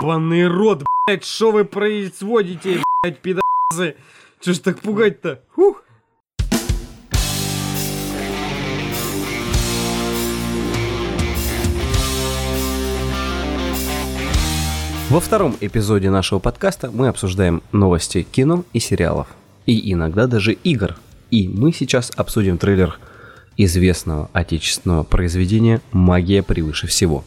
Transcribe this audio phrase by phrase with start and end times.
[0.00, 3.96] Ебаный рот, блядь, что вы производите, блядь, пидорасы?
[4.40, 5.42] Че ж так пугать-то?
[5.56, 5.82] Ух!
[15.10, 19.26] Во втором эпизоде нашего подкаста мы обсуждаем новости кино и сериалов.
[19.64, 20.96] И иногда даже игр.
[21.30, 22.98] И мы сейчас обсудим трейлер
[23.56, 27.24] известного отечественного произведения «Магия превыше всего».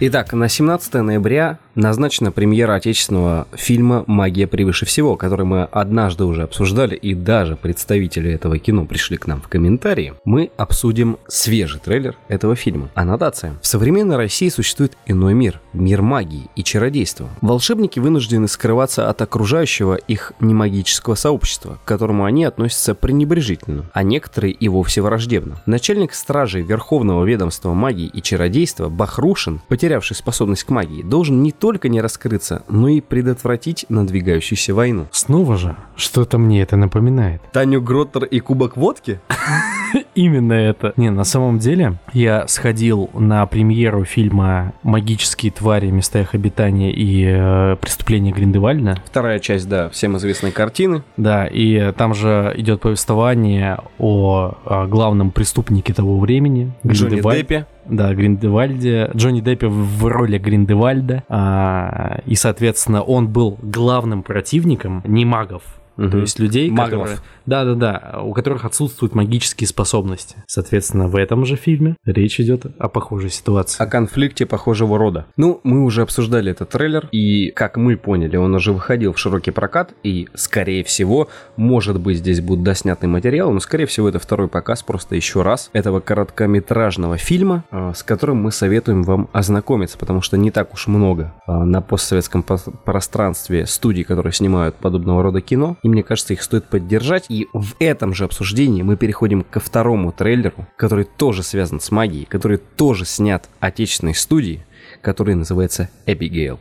[0.00, 6.42] Итак, на 17 ноября назначена премьера отечественного фильма «Магия превыше всего», который мы однажды уже
[6.42, 10.14] обсуждали, и даже представители этого кино пришли к нам в комментарии.
[10.24, 12.90] Мы обсудим свежий трейлер этого фильма.
[12.94, 13.54] Аннотация.
[13.60, 17.28] В современной России существует иной мир, мир магии и чародейства.
[17.40, 24.52] Волшебники вынуждены скрываться от окружающего их немагического сообщества, к которому они относятся пренебрежительно, а некоторые
[24.52, 25.60] и вовсе враждебно.
[25.66, 31.88] Начальник стражей Верховного ведомства магии и чародейства Бахрушин, потерявший способность к магии, должен не только
[31.88, 35.06] не раскрыться, но и предотвратить надвигающуюся войну.
[35.12, 37.40] Снова же, что-то мне это напоминает.
[37.52, 39.18] Таню Гроттер и кубок водки?
[40.14, 40.92] Именно это.
[40.98, 45.90] Не, на самом деле, я сходил на премьеру фильма «Магические твари.
[45.90, 49.02] Места их обитания и э, преступления Гриндевальда».
[49.06, 51.02] Вторая часть, да, всем известной картины.
[51.16, 56.72] Да, и там же идет повествование о, о главном преступнике того времени.
[56.86, 57.66] Джонни Деппе.
[57.88, 59.10] Да, Гриндевальде.
[59.14, 61.24] Джонни Деппе в роли Гриндевальда.
[61.28, 65.62] А, и, соответственно, он был главным противником не магов,
[65.98, 66.10] Угу.
[66.10, 67.00] То есть людей, Магов.
[67.02, 67.18] которые...
[67.46, 70.36] Да-да-да, у которых отсутствуют магические способности.
[70.46, 73.82] Соответственно, в этом же фильме речь идет о похожей ситуации.
[73.82, 75.26] О конфликте похожего рода.
[75.36, 79.50] Ну, мы уже обсуждали этот трейлер, и, как мы поняли, он уже выходил в широкий
[79.50, 84.48] прокат, и, скорее всего, может быть, здесь будет доснятый материал, но, скорее всего, это второй
[84.48, 90.20] показ просто еще раз этого короткометражного фильма, э, с которым мы советуем вам ознакомиться, потому
[90.20, 95.76] что не так уж много э, на постсоветском пространстве студий, которые снимают подобного рода кино,
[95.88, 97.24] и мне кажется, их стоит поддержать.
[97.28, 102.26] И в этом же обсуждении мы переходим ко второму трейлеру, который тоже связан с магией,
[102.26, 104.64] который тоже снят отечественной студией,
[105.00, 106.60] который называется «Эбигейл».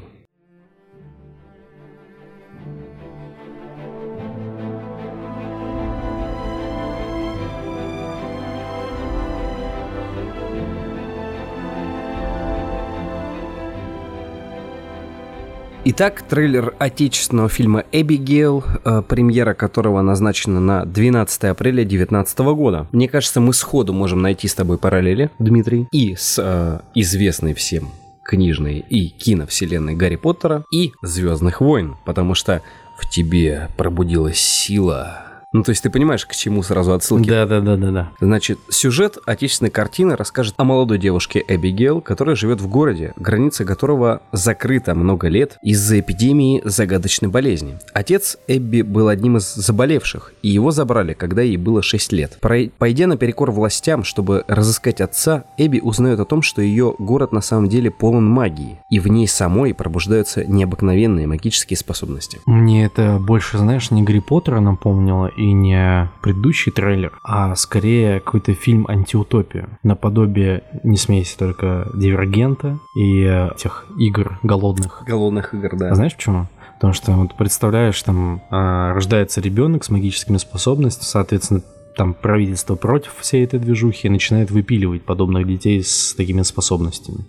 [15.90, 22.88] Итак, трейлер отечественного фильма «Эбигейл», э, премьера которого назначена на 12 апреля 2019 года.
[22.92, 27.92] Мне кажется, мы сходу можем найти с тобой параллели, Дмитрий, и с э, известной всем
[28.26, 32.62] книжной и киновселенной Гарри Поттера и Звездных войн, потому что
[32.98, 37.30] в тебе пробудилась сила, ну, то есть ты понимаешь, к чему сразу отсылки?
[37.30, 38.12] Да, да, да, да, да.
[38.20, 44.22] Значит, сюжет отечественной картины расскажет о молодой девушке Эбигейл, которая живет в городе, граница которого
[44.34, 47.80] закрыта много лет из-за эпидемии загадочной болезни.
[47.94, 52.38] Отец Эбби был одним из заболевших, и его забрали, когда ей было 6 лет.
[52.78, 57.70] Пойдя наперекор властям, чтобы разыскать отца, Эбби узнает о том, что ее город на самом
[57.70, 62.42] деле полон магии, и в ней самой пробуждаются необыкновенные магические способности.
[62.46, 68.54] Мне это больше, знаешь, не Гарри Поттера напомнило, и не предыдущий трейлер, а скорее какой-то
[68.54, 75.04] фильм антиутопию, наподобие, не смейся только, Дивергента и тех игр голодных.
[75.06, 75.90] Голодных игр, да.
[75.92, 76.48] А знаешь почему?
[76.76, 81.64] Потому что вот представляешь, там а, рождается ребенок с магическими способностями, соответственно,
[81.96, 87.26] там правительство против всей этой движухи и начинает выпиливать подобных детей с такими способностями.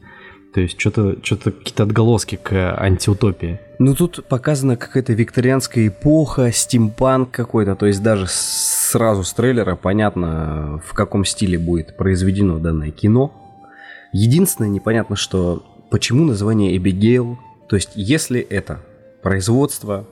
[0.54, 3.60] То есть что-то, что-то какие-то отголоски к антиутопии.
[3.78, 10.82] Ну тут показана какая-то викторианская эпоха, стимпанк какой-то, то есть даже сразу с трейлера понятно,
[10.84, 13.32] в каком стиле будет произведено данное кино.
[14.12, 17.38] Единственное непонятно, что почему название Эбигейл,
[17.68, 18.80] то есть если это
[19.22, 20.06] производство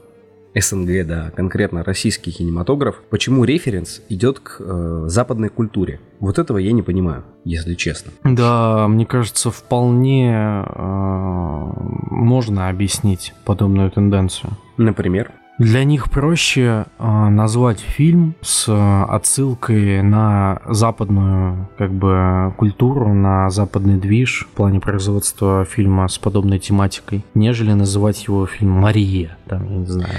[0.59, 6.01] СНГ, да, конкретно российский кинематограф, почему референс идет к э, западной культуре?
[6.19, 8.13] Вот этого я не понимаю, если честно.
[8.25, 11.73] Да, мне кажется, вполне э,
[12.11, 14.53] можно объяснить подобную тенденцию.
[14.79, 15.31] Например?
[15.59, 18.67] Для них проще э, назвать фильм с
[19.09, 26.59] отсылкой на западную как бы культуру, на западный движ в плане производства фильма с подобной
[26.59, 30.15] тематикой, нежели называть его фильм Мария, там, я не знаю.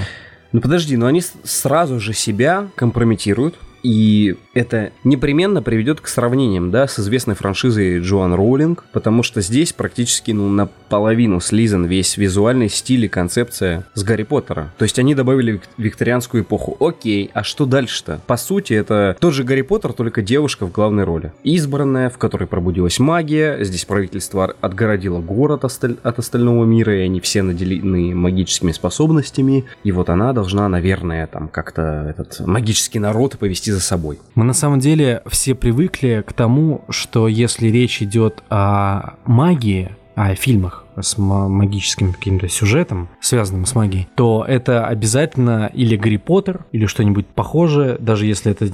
[0.58, 6.90] Ну подожди, но они сразу же себя компрометируют, И это непременно приведет к сравнениям, да,
[6.90, 13.06] с известной франшизой Джоан Роулинг, потому что здесь практически, ну, наполовину слизан весь визуальный стиль
[13.06, 14.74] и концепция с Гарри Поттера.
[14.78, 16.76] То есть они добавили викторианскую эпоху.
[16.86, 18.20] Окей, а что дальше-то?
[18.28, 21.32] По сути, это тот же Гарри Поттер, только девушка в главной роли.
[21.46, 27.42] Избранная, в которой пробудилась магия, здесь правительство отгородило город от остального мира, и они все
[27.42, 33.84] наделены магическими способностями, и вот она должна, наверное, там как-то этот магический народ повести за
[33.84, 34.20] собой.
[34.36, 40.34] Мы на самом деле все привыкли к тому, что если речь идет о магии, о
[40.34, 46.86] фильмах, с магическим каким-то сюжетом, связанным с магией, то это обязательно или Гарри Поттер, или
[46.86, 48.68] что-нибудь похожее, даже если это,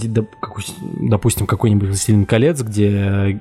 [1.00, 3.40] допустим, какой-нибудь «Властелин колец», где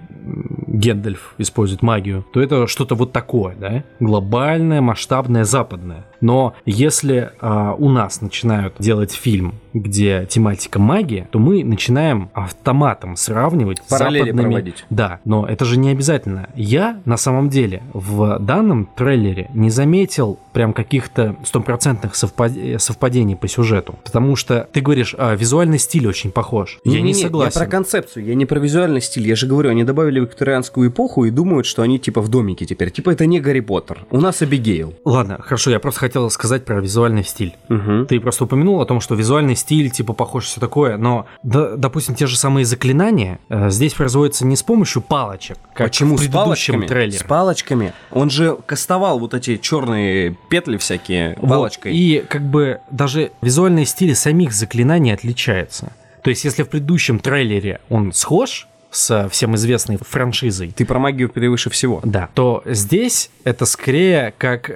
[0.66, 6.06] Гендальф использует магию, то это что-то вот такое, да, глобальное, масштабное, западное.
[6.20, 13.16] Но если а, у нас начинают делать фильм, где тематика магия, то мы начинаем автоматом
[13.16, 14.46] сравнивать Параллели западными...
[14.46, 14.84] проводить.
[14.88, 16.48] Да, но это же не обязательно.
[16.54, 22.52] Я на самом деле в данном трейлере не заметил прям каких-то стопроцентных совпад...
[22.78, 26.78] совпадений по сюжету, потому что ты говоришь, а, визуальный стиль очень похож.
[26.84, 27.60] Не, я не, не согласен.
[27.60, 29.26] Я про концепцию, я не про визуальный стиль.
[29.26, 32.90] Я же говорю, они добавили викторианскую эпоху и думают, что они типа в домике теперь.
[32.90, 34.04] Типа это не Гарри Поттер.
[34.10, 34.94] У нас Абигейл.
[35.04, 37.54] Ладно, хорошо, я просто хотел сказать про визуальный стиль.
[37.68, 38.06] Угу.
[38.06, 42.14] Ты просто упомянул о том, что визуальный стиль, типа, похож все такое, но, да, допустим,
[42.14, 46.16] те же самые заклинания э, здесь производятся не с помощью палочек, как Почему?
[46.16, 46.86] в предыдущем с палочками?
[46.86, 47.18] трейлере.
[47.18, 47.92] С палочками.
[48.10, 51.36] Он же кастовал вот эти черные петли всякие.
[51.40, 51.78] Вот.
[51.84, 55.92] И как бы даже визуальные стили самих заклинаний отличаются.
[56.22, 60.72] То есть, если в предыдущем трейлере он схож, с всем известной франшизой.
[60.76, 62.00] Ты про магию превыше всего.
[62.04, 62.28] Да.
[62.34, 64.70] То здесь это скорее как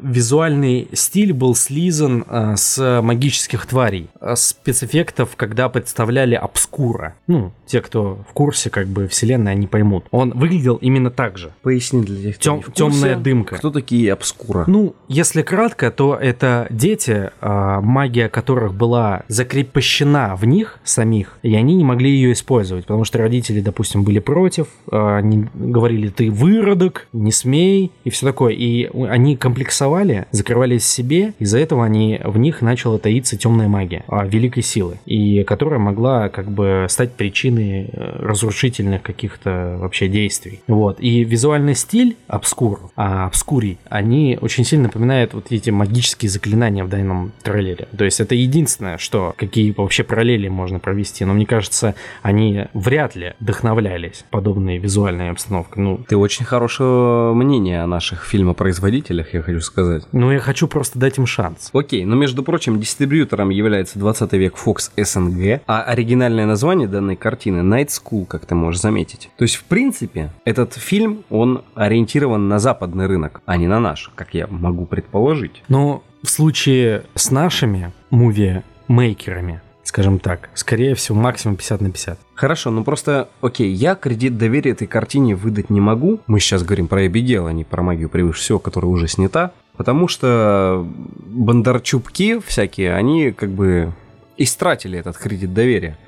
[0.00, 7.14] визуальный стиль был слизан э, с магических тварей, э, спецэффектов, когда представляли обскура.
[7.26, 10.04] Ну, те, кто в курсе как бы вселенной, они поймут.
[10.10, 11.52] Он выглядел именно так же.
[11.62, 13.56] Поясни для тех, кто Тем, не в курсе, Темная дымка.
[13.56, 14.64] Кто такие обскура?
[14.66, 21.54] Ну, если кратко, то это дети, э, магия которых была закрепощена в них самих, и
[21.54, 26.30] они не могли ее использовать, потому что родители допустим, были против, а, они говорили, ты
[26.30, 28.52] выродок, не смей, и все такое.
[28.52, 34.26] И они комплексовали, закрывались себе, из-за этого они, в них начала таиться темная магия а,
[34.26, 40.60] великой силы, и которая могла как бы стать причиной э, разрушительных каких-то вообще действий.
[40.66, 41.00] Вот.
[41.00, 46.88] И визуальный стиль обскур, а обскурий, они очень сильно напоминают вот эти магические заклинания в
[46.88, 47.88] данном трейлере.
[47.96, 51.24] То есть это единственное, что какие вообще параллели можно провести.
[51.24, 55.82] Но мне кажется, они вряд ли вдохновлялись подобной визуальной обстановкой.
[55.82, 60.04] Ну, Ты очень хорошего мнения о наших фильмопроизводителях, я хочу сказать.
[60.12, 61.70] Ну, я хочу просто дать им шанс.
[61.74, 67.60] Окей, но между прочим, дистрибьютором является 20 век Fox SNG, а оригинальное название данной картины
[67.60, 69.30] Night School, как ты можешь заметить.
[69.36, 74.10] То есть, в принципе, этот фильм, он ориентирован на западный рынок, а не на наш,
[74.14, 75.62] как я могу предположить.
[75.68, 79.60] Но в случае с нашими муви-мейкерами,
[79.92, 80.48] скажем так.
[80.54, 82.18] Скорее всего, максимум 50 на 50.
[82.34, 86.18] Хорошо, ну просто, окей, я кредит доверия этой картине выдать не могу.
[86.26, 89.52] Мы сейчас говорим про Эбигейл, а не про магию превыше всего, которая уже снята.
[89.76, 90.88] Потому что
[91.26, 93.92] Бондарчуки всякие, они как бы
[94.38, 95.98] истратили этот кредит доверия.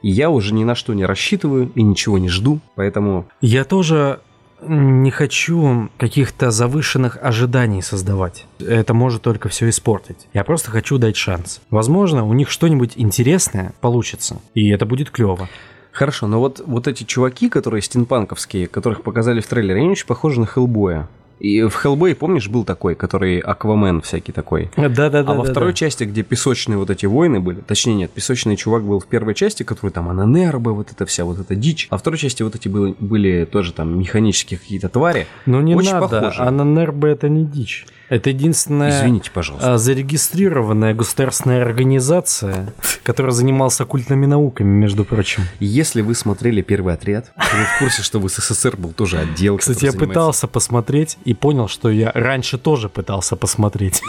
[0.00, 3.26] И я уже ни на что не рассчитываю и ничего не жду, поэтому...
[3.42, 4.20] Я тоже
[4.62, 8.46] не хочу каких-то завышенных ожиданий создавать.
[8.58, 10.28] Это может только все испортить.
[10.32, 11.60] Я просто хочу дать шанс.
[11.70, 15.48] Возможно, у них что-нибудь интересное получится, и это будет клево.
[15.92, 20.40] Хорошо, но вот, вот эти чуваки, которые стимпанковские, которых показали в трейлере, они очень похожи
[20.40, 21.08] на Хеллбоя.
[21.40, 24.70] И в Хеллбой, помнишь, был такой, который Аквамен всякий такой.
[24.76, 25.20] Да-да-да.
[25.20, 25.76] А во да, второй да.
[25.76, 29.62] части, где песочные вот эти войны были, точнее нет, песочный чувак был в первой части,
[29.62, 31.88] который там Ананербы, вот это вся вот эта дичь.
[31.90, 35.26] А в второй части вот эти были, были тоже там механические какие-то твари.
[35.46, 36.42] Ну не Очень надо, похожи.
[36.42, 37.86] Ананербы это не дичь.
[38.08, 39.74] Это единственная Извините, пожалуйста.
[39.74, 45.44] А, зарегистрированная государственная организация, которая занималась оккультными науками, между прочим.
[45.58, 49.56] Если вы смотрели первый отряд, то вы в курсе, что в СССР был тоже отдел.
[49.56, 50.20] Кстати, я занимается...
[50.20, 54.02] пытался посмотреть и понял, что я раньше тоже пытался посмотреть.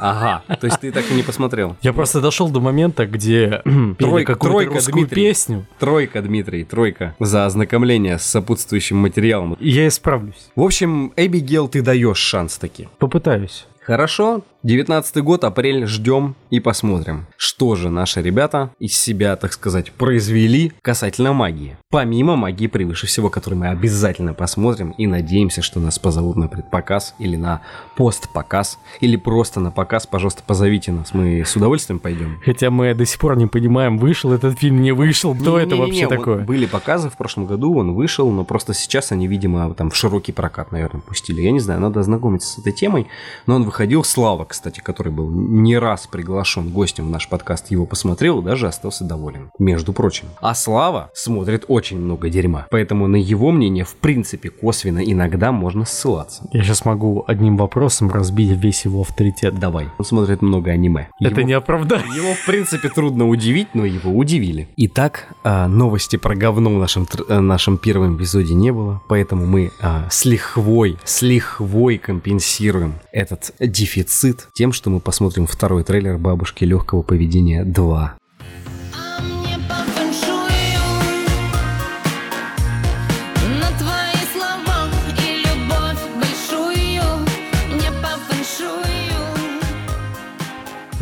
[0.00, 1.76] Ага, то есть ты так и не посмотрел.
[1.82, 5.66] Я просто дошел до момента, где пели какую-то русскую песню.
[5.78, 7.14] Тройка, Дмитрий, тройка.
[7.20, 9.56] За ознакомление с сопутствующим материалом.
[9.60, 10.50] Я исправлюсь.
[10.56, 12.88] В общем, Эбигейл, ты даешь шанс таки.
[12.98, 13.66] Попытаюсь.
[13.84, 19.90] Хорошо, 19 год, апрель, ждем и посмотрим, что же наши ребята из себя, так сказать,
[19.90, 21.76] произвели касательно магии.
[21.90, 27.16] Помимо магии превыше всего, которую мы обязательно посмотрим и надеемся, что нас позовут на предпоказ
[27.18, 27.62] или на
[27.96, 32.38] постпоказ, или просто на показ, пожалуйста, позовите нас, мы с удовольствием пойдем.
[32.44, 36.06] Хотя мы до сих пор не понимаем, вышел этот фильм, не вышел, кто это вообще
[36.06, 36.44] такое?
[36.44, 40.30] Были показы в прошлом году, он вышел, но просто сейчас они, видимо, там в широкий
[40.30, 41.40] прокат, наверное, пустили.
[41.40, 43.08] Я не знаю, надо ознакомиться с этой темой,
[43.46, 47.86] но он выходил, Слава, кстати, который был не раз приглашен гостем в наш подкаст, его
[47.86, 49.50] посмотрел и даже остался доволен.
[49.58, 50.26] Между прочим.
[50.42, 52.66] А Слава смотрит очень много дерьма.
[52.70, 56.46] Поэтому на его мнение, в принципе, косвенно иногда можно ссылаться.
[56.52, 59.58] Я сейчас могу одним вопросом разбить весь его авторитет.
[59.58, 59.88] Давай.
[59.96, 61.08] Он смотрит много аниме.
[61.18, 62.14] Это его, не оправдание.
[62.14, 64.68] Его, в принципе, трудно удивить, но его удивили.
[64.76, 69.70] Итак, а, новости про говно в нашем, э, нашем первом эпизоде не было, поэтому мы
[69.80, 76.64] а, с лихвой, с лихвой компенсируем этот дефицит тем, что мы посмотрим второй трейлер «Бабушки
[76.64, 78.21] легкого поведения 2».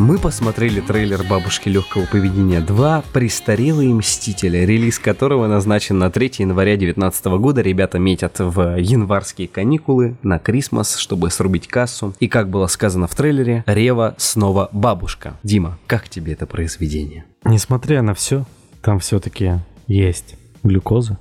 [0.00, 3.04] Мы посмотрели трейлер «Бабушки легкого поведения 2.
[3.12, 7.61] Престарелые мстители», релиз которого назначен на 3 января 2019 года.
[7.61, 12.14] Ребята метят в январские каникулы на Крисмас, чтобы срубить кассу.
[12.19, 15.35] И как было сказано в трейлере, Рева снова бабушка.
[15.42, 17.26] Дима, как тебе это произведение?
[17.45, 18.47] Несмотря на все,
[18.80, 21.19] там все-таки есть глюкоза,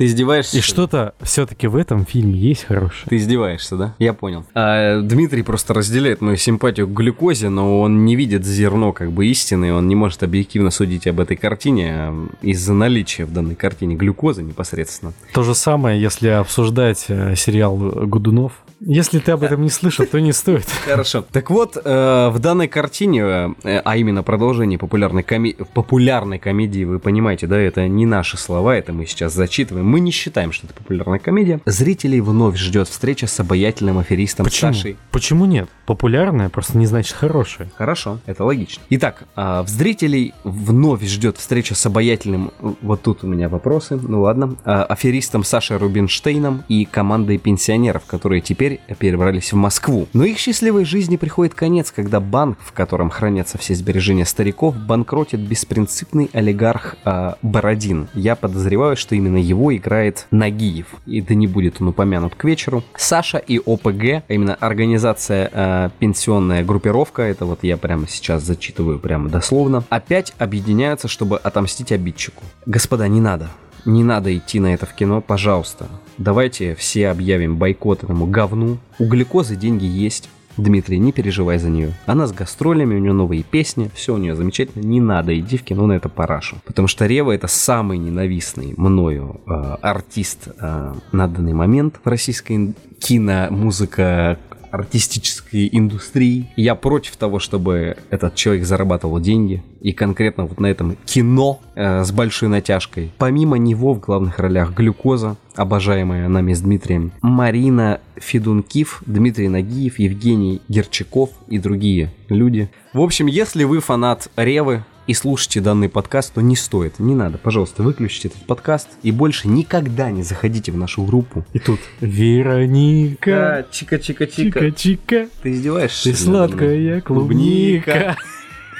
[0.00, 0.56] ты издеваешься?
[0.56, 3.04] И что-то все-таки в этом фильме есть хорошее.
[3.10, 3.94] Ты издеваешься, да?
[3.98, 4.46] Я понял.
[4.54, 9.26] А, Дмитрий просто разделяет мою симпатию к глюкозе, но он не видит зерно как бы
[9.26, 13.94] истины, он не может объективно судить об этой картине а, из-за наличия в данной картине
[13.94, 15.12] глюкозы непосредственно.
[15.34, 18.54] То же самое, если обсуждать э, сериал Гудунов.
[18.80, 20.64] Если ты об этом не слышал, то не стоит.
[20.86, 21.24] Хорошо.
[21.30, 25.54] Так вот, э, в данной картине, э, а именно продолжение популярной, коми...
[25.74, 29.86] популярной комедии, вы понимаете, да, это не наши слова, это мы сейчас зачитываем.
[29.86, 31.60] Мы не считаем, что это популярная комедия.
[31.66, 34.72] Зрителей вновь ждет встреча с обаятельным аферистом Почему?
[34.72, 34.96] Сашей.
[35.10, 35.68] Почему нет?
[35.84, 37.70] Популярная просто не значит хорошая.
[37.76, 38.82] Хорошо, это логично.
[38.88, 44.22] Итак, э, в зрителей вновь ждет встреча с обаятельным, вот тут у меня вопросы, ну
[44.22, 50.06] ладно, э, аферистом Сашей Рубинштейном и командой пенсионеров, которые теперь теперь перебрались в Москву.
[50.12, 55.40] Но их счастливой жизни приходит конец, когда банк, в котором хранятся все сбережения стариков, банкротит
[55.40, 58.08] беспринципный олигарх э, Бородин.
[58.14, 60.86] Я подозреваю, что именно его играет Нагиев.
[61.06, 62.84] И да не будет он упомянут к вечеру.
[62.96, 68.98] Саша и ОПГ, а именно организация э, пенсионная группировка, это вот я прямо сейчас зачитываю
[68.98, 72.42] прямо дословно, опять объединяются, чтобы отомстить обидчику.
[72.66, 73.48] Господа, не надо.
[73.84, 75.88] Не надо идти на это в кино, пожалуйста.
[76.18, 78.78] Давайте все объявим бойкот этому говну.
[78.98, 80.28] У глюкозы деньги есть.
[80.56, 81.94] Дмитрий, не переживай за нее.
[82.06, 84.82] Она с гастролями, у нее новые песни, все у нее замечательно.
[84.82, 86.56] Не надо, иди в кино на это парашу.
[86.66, 92.74] Потому что Рева это самый ненавистный мною э, артист э, на данный момент в российской
[92.98, 94.38] киномузыка
[94.70, 96.50] артистической индустрии.
[96.56, 99.62] Я против того, чтобы этот человек зарабатывал деньги.
[99.80, 103.12] И конкретно вот на этом кино э, с большой натяжкой.
[103.18, 110.60] Помимо него в главных ролях глюкоза, обожаемая нами с Дмитрием, Марина Федункив, Дмитрий Нагиев, Евгений
[110.68, 112.70] Герчаков и другие люди.
[112.92, 117.36] В общем, если вы фанат Ревы, и слушаете данный подкаст, то не стоит, не надо.
[117.36, 121.44] Пожалуйста, выключите этот подкаст и больше никогда не заходите в нашу группу.
[121.52, 124.70] И тут Вероника, чика-чика-чика.
[124.70, 125.28] Чика-чика.
[125.42, 126.10] Ты издеваешься?
[126.10, 128.16] Ты сладкая клубника.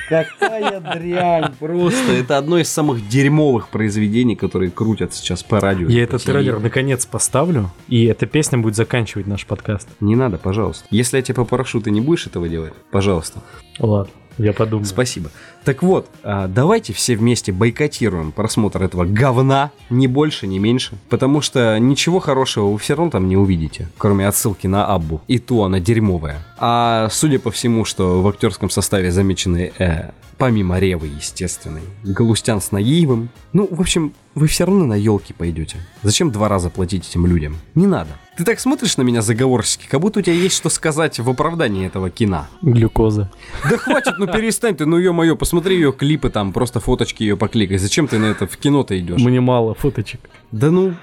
[0.09, 2.13] Какая дрянь, просто.
[2.13, 5.89] Это одно из самых дерьмовых произведений, которые крутят сейчас по радио.
[5.89, 9.89] Я этот трейлер наконец поставлю, и эта песня будет заканчивать наш подкаст.
[9.99, 10.87] Не надо, пожалуйста.
[10.91, 12.73] Если я тебе попрошу, ты не будешь этого делать?
[12.93, 13.41] Пожалуйста.
[13.81, 14.13] Ладно.
[14.39, 14.87] Я подумаю.
[14.87, 15.31] Спасибо.
[15.65, 21.41] Так вот, а, давайте все вместе бойкотируем просмотр этого говна, ни больше, ни меньше, потому
[21.41, 25.21] что ничего хорошего вы все равно там не увидите, кроме отсылки на Аббу.
[25.29, 26.39] И то она дерьмовая.
[26.59, 32.73] А судя по всему, что в актерском составе замечены э, помимо Ревы, естественной, Галустян с
[32.73, 33.29] Наиевым.
[33.53, 35.77] Ну, в общем, вы все равно на елки пойдете.
[36.03, 37.59] Зачем два раза платить этим людям?
[37.75, 38.11] Не надо.
[38.39, 41.87] Ты так смотришь на меня заговорчески, как будто у тебя есть что сказать в оправдании
[41.87, 42.47] этого кино.
[42.63, 43.31] Глюкоза.
[43.69, 47.77] Да хватит, ну перестань ты, ну ё-моё, посмотри ее клипы там, просто фоточки ее покликай.
[47.77, 49.21] Зачем ты на это в кино-то идешь?
[49.21, 50.21] Мне мало фоточек.
[50.53, 50.95] Да ну,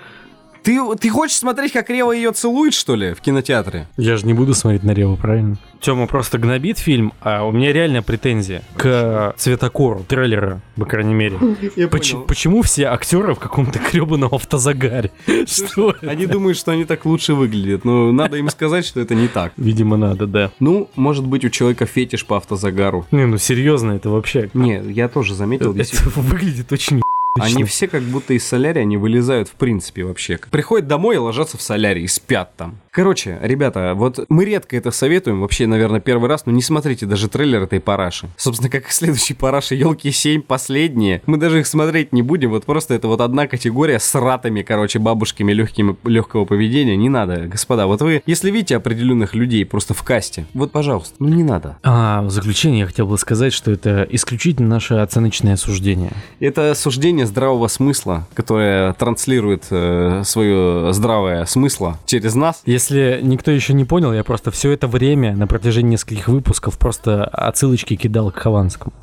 [0.63, 3.87] Ты, ты хочешь смотреть, как Рева ее целует, что ли, в кинотеатре?
[3.97, 5.57] Я же не буду смотреть на Реву, правильно?
[5.79, 11.37] Тёма просто гнобит фильм, а у меня реально претензия к цветокору трейлера, по крайней мере.
[11.91, 15.11] Поч- почему все актеры в каком-то гребаном автозагаре?
[15.45, 15.95] Что?
[16.01, 19.53] Они думают, что они так лучше выглядят, но надо им сказать, что это не так.
[19.57, 20.51] Видимо, надо, да.
[20.59, 23.05] Ну, может быть, у человека фетиш по автозагару.
[23.11, 24.49] Не, ну серьезно, это вообще...
[24.53, 27.01] Не, я тоже заметил, Это выглядит очень
[27.41, 30.39] Они все как будто из солярия не вылезают в принципе вообще.
[30.51, 32.79] Приходят домой и ложатся в солярий спят там.
[32.97, 37.27] Короче, ребята, вот мы редко это советуем, вообще, наверное, первый раз, но не смотрите даже
[37.27, 38.27] трейлер этой параши.
[38.37, 41.21] Собственно, как и следующий параши елки 7 последние.
[41.27, 44.97] Мы даже их смотреть не будем, вот просто это вот одна категория с ратами, короче,
[44.97, 46.95] бабушками легкими, легкого поведения.
[46.95, 47.85] Не надо, господа.
[47.85, 51.77] Вот вы, если видите определенных людей просто в касте, вот, пожалуйста, ну не надо.
[51.83, 56.13] А, в заключение я хотел бы сказать, что это исключительно наше оценочное суждение.
[56.39, 62.63] Это суждение здравого смысла, которое транслирует э, свое здравое смысло через нас.
[62.65, 67.25] Если никто еще не понял, я просто все это время на протяжении нескольких выпусков просто
[67.25, 68.93] отсылочки кидал к Хованскому.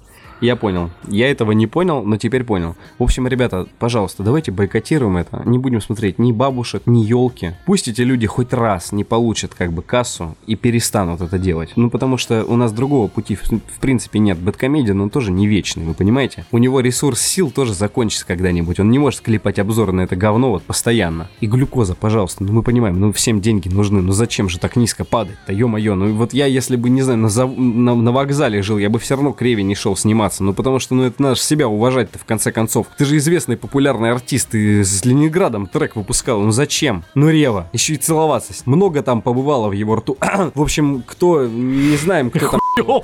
[0.41, 0.91] Я понял.
[1.09, 2.77] Я этого не понял, но теперь понял.
[2.99, 5.43] В общем, ребята, пожалуйста, давайте бойкотируем это.
[5.45, 7.53] Не будем смотреть ни бабушек, ни елки.
[7.67, 11.73] Пусть эти люди хоть раз не получат как бы кассу и перестанут это делать.
[11.77, 14.39] Ну, потому что у нас другого пути в, принципе нет.
[14.39, 16.45] Бэткомедиан, он тоже не вечный, вы понимаете?
[16.53, 18.81] У него ресурс сил тоже закончится когда-нибудь.
[18.81, 21.29] Он не может клепать обзоры на это говно вот постоянно.
[21.41, 24.03] И глюкоза, пожалуйста, ну мы понимаем, ну всем деньги нужны.
[24.03, 25.95] Ну зачем же так низко падать-то, ё-моё.
[25.95, 28.99] Ну вот я, если бы, не знаю, на, зав- на, на вокзале жил, я бы
[28.99, 30.45] все равно к Реве не шел сниматься.
[30.45, 32.87] Ну потому что, ну это надо себя уважать-то в конце концов.
[32.97, 36.41] Ты же известный популярный артист, ты с Ленинградом трек выпускал.
[36.41, 37.05] Ну зачем?
[37.15, 37.69] Ну Рева.
[37.73, 38.55] Еще и целоваться.
[38.67, 40.17] Много там побывало в его рту.
[40.55, 42.61] в общем, кто, не знаем, кто там...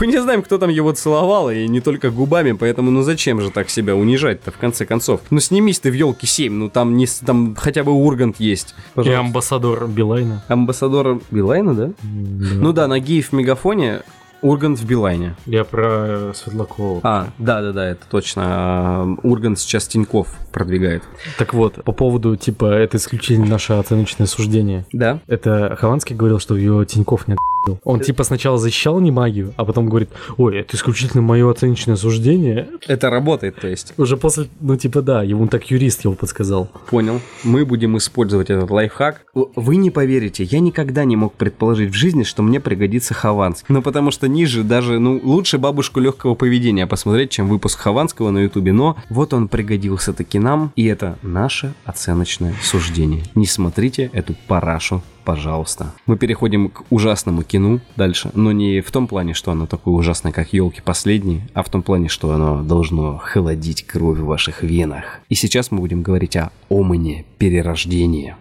[0.00, 3.50] Мы не знаем, кто там его целовал, и не только губами, поэтому ну зачем же
[3.50, 5.20] так себя унижать-то в конце концов?
[5.30, 8.76] Ну снимись ты в елке 7, ну там не там хотя бы Ургант есть.
[8.78, 9.20] И Пожалуйста.
[9.20, 10.44] амбассадор Билайна.
[10.46, 11.90] Амбассадор Билайна, да?
[12.04, 14.02] Ну да, на геев в мегафоне
[14.46, 15.34] Ургант в Билайне.
[15.44, 17.00] Я про Светлакова.
[17.02, 18.42] А, да-да-да, это точно.
[18.46, 21.02] А, Ургант сейчас Тиньков продвигает.
[21.36, 24.86] Так вот, по поводу, типа, это исключительно наше оценочное суждение.
[24.92, 25.18] Да?
[25.26, 27.55] Это Хованский говорил, что его Тиньков не отбил.
[27.84, 32.68] Он типа сначала защищал не магию, а потом говорит, ой, это исключительно мое оценочное суждение.
[32.86, 33.94] Это работает, то есть.
[33.96, 36.68] Уже после, ну типа да, ему так юрист его подсказал.
[36.90, 37.20] Понял.
[37.44, 39.26] Мы будем использовать этот лайфхак.
[39.34, 43.66] Вы не поверите, я никогда не мог предположить в жизни, что мне пригодится Хованский.
[43.68, 48.38] Ну, потому что ниже даже, ну, лучше бабушку легкого поведения посмотреть, чем выпуск Хованского на
[48.38, 48.72] ютубе.
[48.72, 53.24] Но вот он пригодился таки нам, и это наше оценочное суждение.
[53.34, 55.92] Не смотрите эту парашу пожалуйста.
[56.06, 60.32] Мы переходим к ужасному кино дальше, но не в том плане, что оно такое ужасное,
[60.32, 65.20] как елки последние, а в том плане, что оно должно холодить кровь в ваших венах.
[65.28, 68.38] И сейчас мы будем говорить о омане перерождения.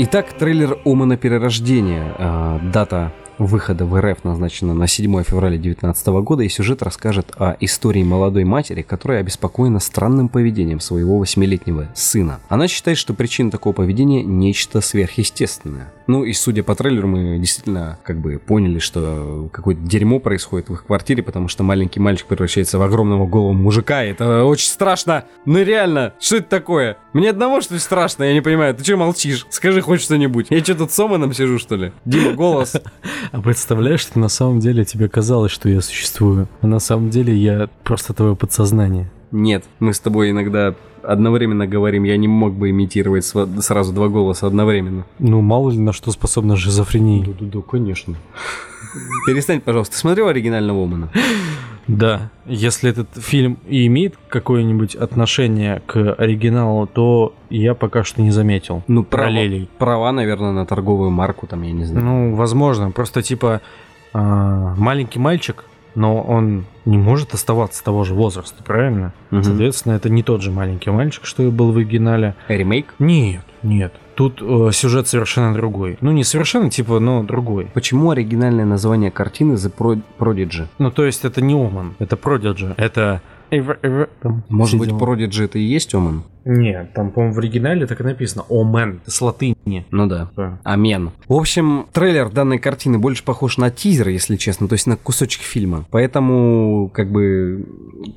[0.00, 2.14] Итак, трейлер Омана Перерождения.
[2.18, 7.56] А, Дата выхода в РФ назначена на 7 февраля 2019 года, и сюжет расскажет о
[7.60, 12.40] истории молодой матери, которая обеспокоена странным поведением своего восьмилетнего сына.
[12.48, 15.92] Она считает, что причина такого поведения– нечто сверхъестественное.
[16.06, 20.72] Ну и судя по трейлеру, мы действительно как бы поняли, что какое-то дерьмо происходит в
[20.72, 25.24] их квартире, потому что маленький мальчик превращается в огромного голого мужика, и это очень страшно.
[25.44, 26.96] Ну реально, что это такое?
[27.12, 28.74] Мне одного что ли страшно, я не понимаю.
[28.74, 29.46] Ты что молчишь?
[29.50, 30.46] Скажи хоть что-нибудь.
[30.50, 31.92] Я что тут с Оманом сижу, что ли?
[32.04, 32.74] Дима, голос.
[33.30, 37.34] А представляешь, что на самом деле тебе казалось, что я существую, а на самом деле
[37.34, 39.10] я просто твое подсознание.
[39.30, 44.46] Нет, мы с тобой иногда одновременно говорим, я не мог бы имитировать сразу два голоса
[44.46, 45.04] одновременно.
[45.18, 47.24] Ну, мало ли на что способна шизофрения.
[47.24, 48.16] Да-да-да, конечно.
[49.26, 49.94] Перестань, пожалуйста.
[49.94, 51.10] Ты смотрел оригинального Омана?
[51.88, 58.30] Да, если этот фильм и имеет какое-нибудь отношение к оригиналу, то я пока что не
[58.30, 58.82] заметил.
[58.86, 59.70] Ну, права, Параллелей.
[59.78, 62.04] права, наверное, на торговую марку, там, я не знаю.
[62.04, 63.62] Ну, возможно, просто типа
[64.12, 69.12] а, маленький мальчик, но он не может оставаться того же возраста, правильно?
[69.30, 69.42] Мгм.
[69.42, 72.34] Соответственно, это не тот же маленький мальчик, что и был в оригинале.
[72.48, 72.94] Ремейк?
[72.98, 73.94] Нет, нет.
[74.18, 75.96] Тут э, сюжет совершенно другой.
[76.00, 77.68] Ну, не совершенно, типа, но другой.
[77.72, 80.66] Почему оригинальное название картины The Pro- Prodigy?
[80.78, 82.74] Ну, то есть это не Оман, это Продиджи.
[82.76, 83.22] Это
[84.48, 84.90] Может быть.
[84.90, 86.24] Prodigy это и есть Оман?
[86.50, 88.44] Нет, там, по-моему, в оригинале так и написано.
[88.48, 89.00] Омен.
[89.06, 89.84] С латыни.
[89.90, 90.30] Ну да.
[90.34, 90.58] Да.
[90.64, 91.10] Амен.
[91.28, 95.42] В общем, трейлер данной картины больше похож на тизер, если честно, то есть на кусочек
[95.42, 95.84] фильма.
[95.90, 97.66] Поэтому, как бы,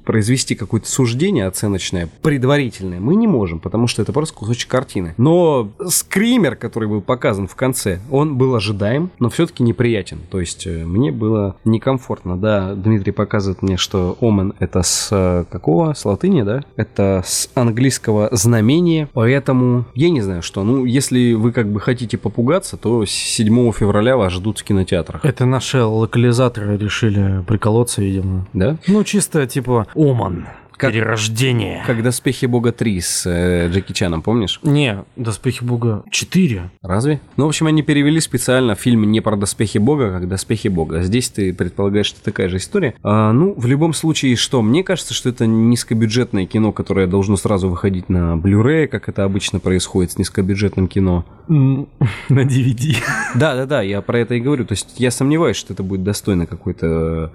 [0.06, 5.13] произвести какое-то суждение оценочное, предварительное, мы не можем, потому что это просто кусочек картины.
[5.17, 10.20] Но скример, который был показан в конце, он был ожидаем, но все-таки неприятен.
[10.30, 12.38] То есть э, мне было некомфортно.
[12.38, 15.10] Да, Дмитрий показывает мне, что Омен это с
[15.49, 15.93] какого?
[15.93, 16.63] С латыни, да?
[16.75, 20.63] Это с английского знамения, поэтому я не знаю, что.
[20.63, 25.25] Ну, если вы как бы хотите попугаться, то 7 февраля вас ждут в кинотеатрах.
[25.25, 28.47] Это наши локализаторы решили приколоться, видимо.
[28.53, 28.77] Да?
[28.88, 30.47] Ну, чисто типа Оман.
[30.82, 31.84] Как- Перерождение.
[31.86, 34.60] Как «Доспехи Бога 3» с э, Джеки Чаном, помнишь?
[34.63, 36.72] Не, Доспехи Бога 4.
[36.82, 37.22] Разве?
[37.38, 41.04] Ну, в общем, они перевели специально фильм не про доспехи бога, как доспехи бога.
[41.04, 42.96] Здесь ты предполагаешь, что такая же история.
[43.04, 44.63] А, ну, в любом случае, что?
[44.63, 49.60] Мне кажется, что это низкобюджетное кино, которое должно сразу выходить на Blu-ray, как это обычно
[49.60, 51.26] происходит с низкобюджетным кино.
[51.48, 51.86] На
[52.30, 52.96] DVD.
[53.36, 54.65] Да, да, да, я про это и говорю.
[54.65, 57.32] То есть я сомневаюсь, что это будет достойно какое-то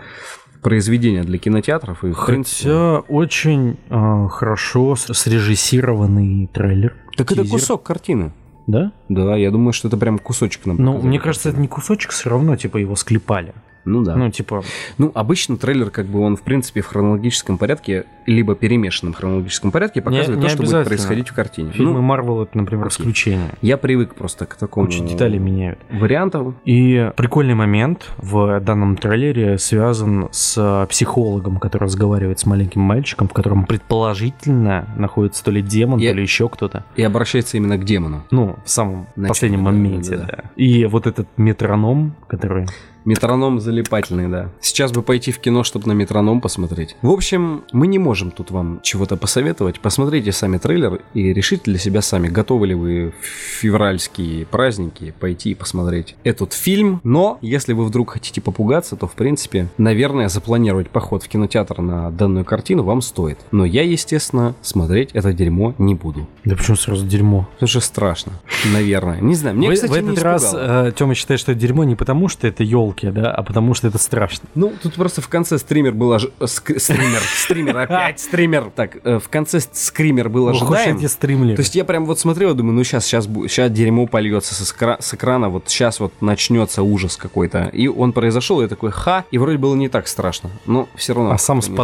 [0.63, 2.05] произведение для кинотеатров.
[2.05, 6.95] И, в принципе- Хотя очень э, хорошо срежиссированный трейлер.
[7.17, 7.59] Так это Тизер.
[7.59, 8.33] кусок картины.
[8.67, 8.93] Да?
[9.09, 12.31] Да, я думаю, что это прям кусочек нам Ну, мне кажется, это не кусочек, все
[12.31, 13.55] равно, типа, его склепали.
[13.87, 14.17] Ну да.
[14.17, 14.63] Ну, типа,
[14.99, 20.03] Ну, обычно трейлер, как бы, он, в принципе, в хронологическом порядке, либо перемешанном хронологическом порядке,
[20.03, 21.71] показывает не то, что будет происходить в картине.
[21.73, 22.97] фильмы Ну, Марвел это, например, окей.
[23.03, 23.51] исключение.
[23.63, 24.87] я привык просто к такому...
[24.89, 25.79] Очень детали меняют.
[25.91, 26.57] Вариантам.
[26.65, 33.33] И прикольный момент в данном трейлере связан с психологом, который разговаривает с маленьким мальчиком, в
[33.33, 36.85] котором предположительно находится то ли демон, Я- то ли еще кто-то.
[36.97, 38.25] И обращается именно к демону.
[38.31, 40.45] Ну, в самом Начале, последнем да, моменте, да, да, да.
[40.57, 42.67] И вот этот метроном, который...
[43.07, 44.51] Метроном залипательный, да.
[44.61, 46.97] Сейчас бы пойти в кино, чтобы на метроном посмотреть.
[47.03, 49.81] В общем, мы не можем тут вам чего-то посоветовать.
[49.81, 53.25] Посмотрите сами трейлер и решите для себя сами, готовы ли вы в
[53.61, 57.01] февральские праздники пойти и посмотреть этот фильм.
[57.05, 62.11] Но, если вы вдруг хотите попугаться, то, в принципе, наверное, запланировать поход в кинотеатр на
[62.11, 63.39] данную картину вам стоит.
[63.53, 66.27] Но я, естественно, смотреть это дерьмо не буду.
[66.45, 67.49] Да почему сразу дерьмо?
[67.53, 68.33] Потому что страшно.
[68.73, 69.21] Наверное.
[69.21, 69.57] Не знаю.
[69.57, 70.93] Мне, в, кстати, в не этот раз испугало.
[70.93, 72.65] Тёма считает, что это дерьмо не потому, что это
[73.03, 74.49] елки, да, а потому что это страшно.
[74.55, 76.27] Ну, тут просто в конце стример был ож...
[76.41, 78.71] ск- Стример, стример, опять стример.
[78.75, 80.97] Так, э, в конце скример был уж ожидаем.
[80.99, 81.57] эти стримлеры.
[81.57, 84.61] То есть я прям вот смотрел и думаю, ну сейчас, сейчас, сейчас дерьмо польется с,
[84.63, 87.71] эскра- с экрана, вот сейчас вот начнется ужас какой-то.
[87.73, 90.51] И он произошел, и я такой, ха, и вроде было не так страшно.
[90.67, 91.31] Но все равно.
[91.33, 91.77] а сам знаю.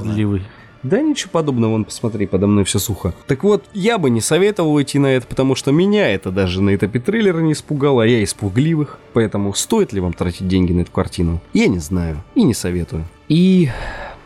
[0.82, 3.14] Да ничего подобного, вон, посмотри, подо мной все сухо.
[3.26, 6.74] Так вот, я бы не советовал идти на это, потому что меня это даже на
[6.74, 8.98] этапе трейлера не испугало, а я испугливых.
[9.12, 11.40] Поэтому стоит ли вам тратить деньги на эту картину?
[11.52, 13.04] Я не знаю и не советую.
[13.28, 13.68] И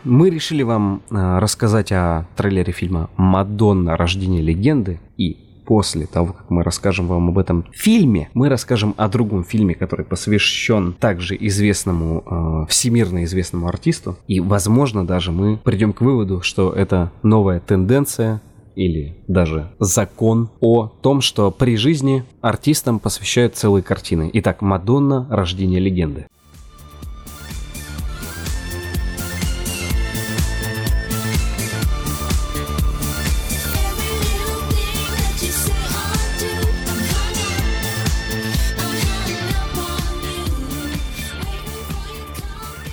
[0.03, 3.97] мы решили вам э, рассказать о трейлере фильма «Мадонна.
[3.97, 9.09] Рождение легенды» и После того, как мы расскажем вам об этом фильме, мы расскажем о
[9.09, 14.15] другом фильме, который посвящен также известному, э, всемирно известному артисту.
[14.27, 18.41] И, возможно, даже мы придем к выводу, что это новая тенденция
[18.75, 24.29] или даже закон о том, что при жизни артистам посвящают целые картины.
[24.33, 25.27] Итак, Мадонна.
[25.29, 26.27] Рождение легенды.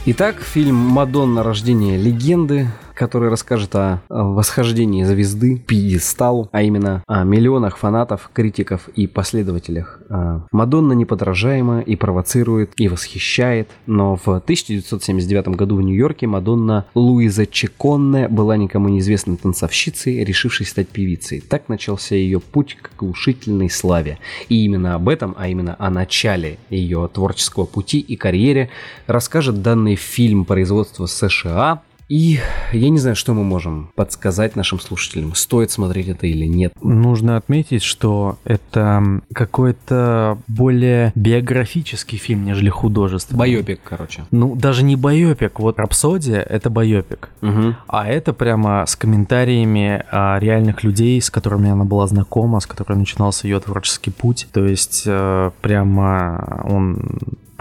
[0.07, 1.43] Итак, фильм «Мадонна.
[1.43, 9.07] Рождение легенды», который расскажет о, восхождении звезды пьедесталу, а именно о миллионах фанатов, критиков и
[9.07, 10.01] последователях.
[10.09, 17.47] А, Мадонна неподражаема и провоцирует, и восхищает, но в 1979 году в Нью-Йорке Мадонна Луиза
[17.47, 21.41] Чеконне была никому неизвестной танцовщицей, решившей стать певицей.
[21.41, 24.19] Так начался ее путь к глушительной славе.
[24.49, 28.71] И именно об этом, а именно о начале ее творческого пути и карьере
[29.07, 31.83] расскажет данный фильм производства США.
[32.09, 32.39] И
[32.73, 36.73] я не знаю, что мы можем подсказать нашим слушателям, стоит смотреть это или нет.
[36.83, 43.39] Нужно отметить, что это какой-то более биографический фильм, нежели художественный.
[43.39, 44.25] Байопик, короче.
[44.31, 45.59] Ну, даже не байопик.
[45.61, 47.31] Вот «Рапсодия»— это байопик.
[47.43, 47.77] Угу.
[47.89, 53.01] А это прямо с комментариями а, реальных людей, с которыми она была знакома, с которыми
[53.01, 54.47] начинался ее творческий путь.
[54.53, 56.99] То есть э, прямо он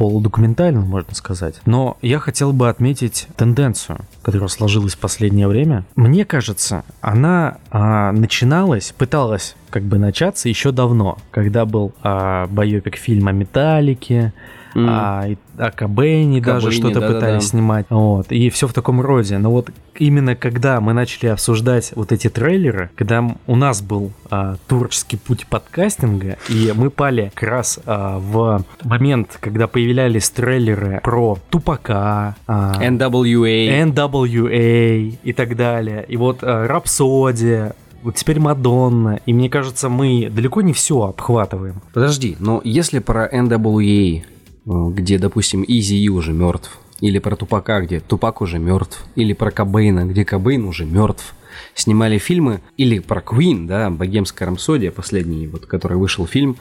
[0.03, 1.61] полудокументальный, можно сказать.
[1.65, 5.85] Но я хотел бы отметить тенденцию, которая сложилась в последнее время.
[5.95, 12.97] Мне кажется, она а, начиналась, пыталась как бы начаться еще давно, когда был а, байопик
[12.97, 14.33] фильма «Металлики»,
[14.75, 17.13] а, и о Кобейне даже что-то да-да-да.
[17.13, 17.85] пытались снимать.
[17.89, 18.31] Вот.
[18.31, 19.37] И все в таком роде.
[19.37, 24.55] Но вот именно когда мы начали обсуждать вот эти трейлеры, когда у нас был а,
[24.67, 31.37] творческий путь подкастинга, и мы пали как раз а, в момент, когда появлялись трейлеры про
[31.49, 33.93] Тупака, а, NWA.
[33.93, 36.05] NWA и так далее.
[36.07, 39.19] И вот э, Рапсодия, вот теперь Мадонна.
[39.25, 41.81] И мне кажется, мы далеко не все обхватываем.
[41.93, 44.23] Подожди, но если про NWA,
[44.65, 50.05] где, допустим, Изи уже мертв, или про Тупака, где Тупак уже мертв, или про Кобейна,
[50.05, 51.35] где Кобейн уже мертв,
[51.75, 56.57] снимали фильмы, или про Queen, да, Богемская рамсодия, последний, вот, который вышел фильм,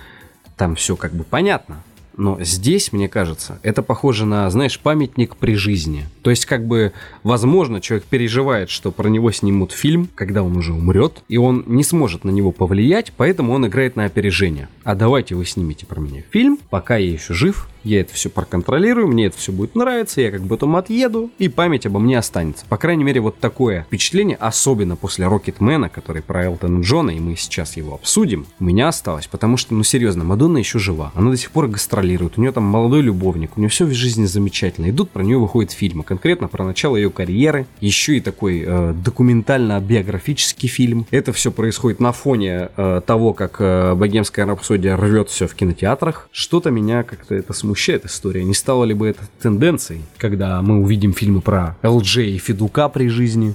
[0.57, 1.83] там все как бы понятно.
[2.17, 6.05] Но здесь, мне кажется, это похоже на, знаешь, памятник при жизни.
[6.23, 10.75] То есть, как бы, возможно, человек переживает, что про него снимут фильм, когда он уже
[10.75, 14.69] умрет, и он не сможет на него повлиять, поэтому он играет на опережение.
[14.85, 19.09] А давайте вы снимите про меня фильм, пока я еще жив, я это все проконтролирую,
[19.09, 22.65] мне это все будет нравиться, я как бы потом отъеду, и память обо мне останется.
[22.69, 27.37] По крайней мере, вот такое впечатление, особенно после Рокетмена, который про Элтона Джона, и мы
[27.37, 31.37] сейчас его обсудим, у меня осталось, потому что, ну серьезно, Мадонна еще жива, она до
[31.37, 35.11] сих пор гастролирует, у нее там молодой любовник, у нее все в жизни замечательно, идут
[35.11, 41.07] про нее выходят фильмы, конкретно про начало ее карьеры, еще и такой э, документально-биографический фильм.
[41.11, 46.29] Это все происходит на фоне э, того, как э, богемская рапсодия рвет все в кинотеатрах.
[46.33, 47.72] Что-то меня как-то это смущает
[48.07, 48.45] история.
[48.45, 53.09] Не стало ли бы это тенденцией, когда мы увидим фильмы про ЛДЖ и Федука при
[53.09, 53.55] жизни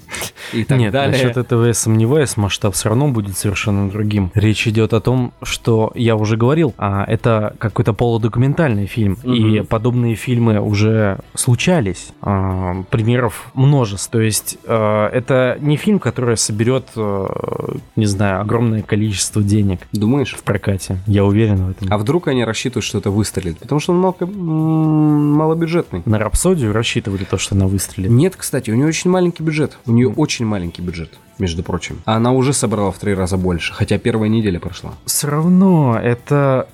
[0.53, 1.11] и так Нет, далее?
[1.23, 4.31] насчет этого я сомневаюсь, масштаб все равно будет совершенно другим.
[4.33, 9.65] Речь идет о том, что я уже говорил, а это какой-то полудокументальный фильм, и Мгм.
[9.67, 12.09] подобные фильмы уже случались.
[12.21, 14.19] А, примеров множество.
[14.19, 20.33] То есть а, это не фильм, который соберет, а, не знаю, огромное количество денег Думаешь?
[20.33, 20.97] в прокате.
[21.07, 21.87] Я уверен в этом.
[21.91, 23.57] А вдруг они рассчитывают, что это выстрелит?
[23.59, 26.01] Потому что он м, малобюджетный.
[26.05, 28.09] На Рапсодию рассчитывали то, что она выстрелит.
[28.11, 29.77] Нет, кстати, у нее очень маленький бюджет.
[29.85, 31.99] У нее очень маленький бюджет, между прочим.
[32.05, 34.93] А она уже собрала в три раза больше, хотя первая неделя прошла.
[35.05, 36.67] Все равно это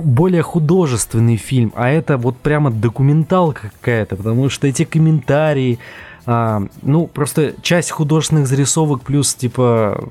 [0.00, 5.78] более художественный фильм, а это вот прямо документалка какая-то, потому что эти комментарии,
[6.26, 10.08] а, ну, просто часть художественных зарисовок плюс, типа,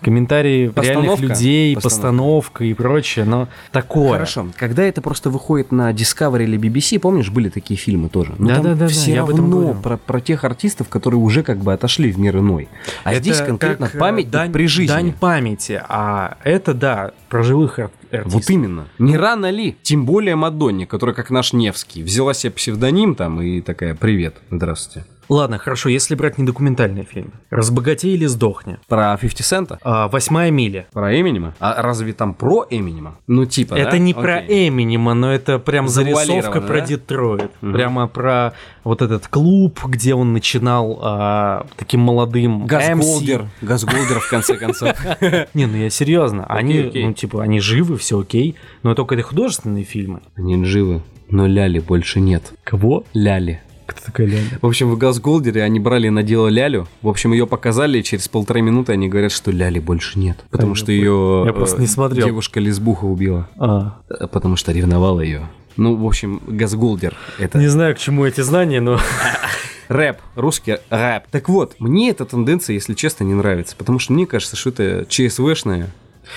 [0.00, 1.22] комментарии реальных Постановка.
[1.22, 2.02] людей, Постановка.
[2.02, 4.12] постановка и прочее, но такое.
[4.12, 4.48] Хорошо.
[4.56, 8.32] Когда это просто выходит на Discovery или BBC, помнишь, были такие фильмы тоже?
[8.38, 9.74] Но там Да-да-да-да, все я об этом говорю.
[9.80, 12.68] про, про тех артистов, которые уже как бы отошли в мир иной.
[13.04, 14.88] А Это здесь конкретно как, э, память дань, при жизни.
[14.92, 18.32] Дань памяти, а это, да, про живых ар- артистов.
[18.32, 18.88] Вот именно.
[18.98, 19.76] Не рано ли?
[19.82, 25.06] Тем более Мадонне, которая как наш Невский, взяла себе псевдоним там и такая «Привет, здравствуйте».
[25.28, 27.32] Ладно, хорошо, если брать не документальный фильм.
[27.50, 28.78] «Разбогатей или сдохни».
[28.88, 29.78] Про 50 Цента?
[29.82, 30.86] А, «Восьмая миля».
[30.92, 31.54] Про Эминема?
[31.58, 33.16] А разве там про Эминема?
[33.26, 33.98] Ну типа, Это да?
[33.98, 34.68] не про Окей.
[34.68, 36.86] Эминема, но это прям зарисовка про да?
[36.86, 37.50] Детройт.
[37.60, 37.72] Мгм.
[37.72, 38.52] Прямо про
[38.84, 43.00] вот этот клуб, где он начинал а, таким молодым Газ MC.
[43.00, 43.48] Голдер.
[43.60, 44.96] Газ Голдер, в конце концов.
[45.54, 46.46] Не, ну я серьезно.
[46.48, 48.56] Они, ну типа, они живы, все окей.
[48.82, 50.20] Но только это художественные фильмы.
[50.36, 52.52] Они живы, но Ляли больше нет.
[52.64, 53.04] Кого?
[53.14, 53.60] Ляли.
[53.86, 54.44] Кто такая Ляля?
[54.60, 56.86] В общем, в Газголдере они брали на дело Лялю.
[57.02, 60.38] В общем, ее показали, и через полторы минуты они говорят, что Ляли больше нет.
[60.50, 62.26] Потому я что ее Я просто не смотрел.
[62.26, 63.48] девушка-лесбуха убила.
[63.58, 65.48] А, Э, Потому что ревновала ее.
[65.76, 68.98] Ну, в общем, Газголдер это не знаю, к чему эти знания, но...
[69.88, 71.24] рэп, русский рэп.
[71.30, 73.74] Так вот, мне эта тенденция, если честно, не нравится.
[73.76, 75.90] Потому что мне кажется, что это ЧСВшное,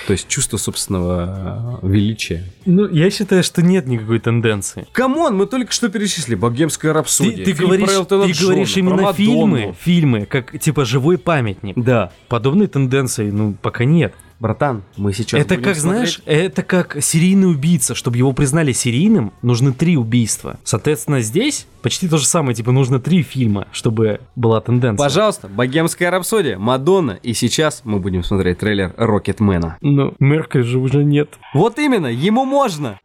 [0.08, 2.44] то есть чувство собственного э, величия.
[2.66, 4.88] Ну, я считаю, что нет никакой тенденции.
[4.92, 6.36] Come on, мы только что перечислили.
[6.36, 7.46] Богемская Ты, рапсодия.
[7.46, 11.76] ты фильм говоришь, ты Джона, говоришь именно фильмы, фильмы, как типа живой памятник.
[11.78, 12.12] Да.
[12.28, 14.14] Подобной тенденции, ну, пока нет.
[14.40, 17.96] Братан, мы сейчас это будем как, смотреть- знаешь, это как серийный убийца.
[17.96, 20.60] Чтобы его признали серийным, нужны три убийства.
[20.64, 22.54] Соответственно, здесь почти то же самое.
[22.56, 25.04] Типа, нужно три фильма, чтобы была тенденция.
[25.04, 29.78] Пожалуйста, Богемская рапсодия, Мадонна, и сейчас мы будем смотреть трейлер Рокетмена.
[29.82, 31.30] Ну, Меркьюри же уже нет.
[31.54, 33.00] Вот именно, ему можно.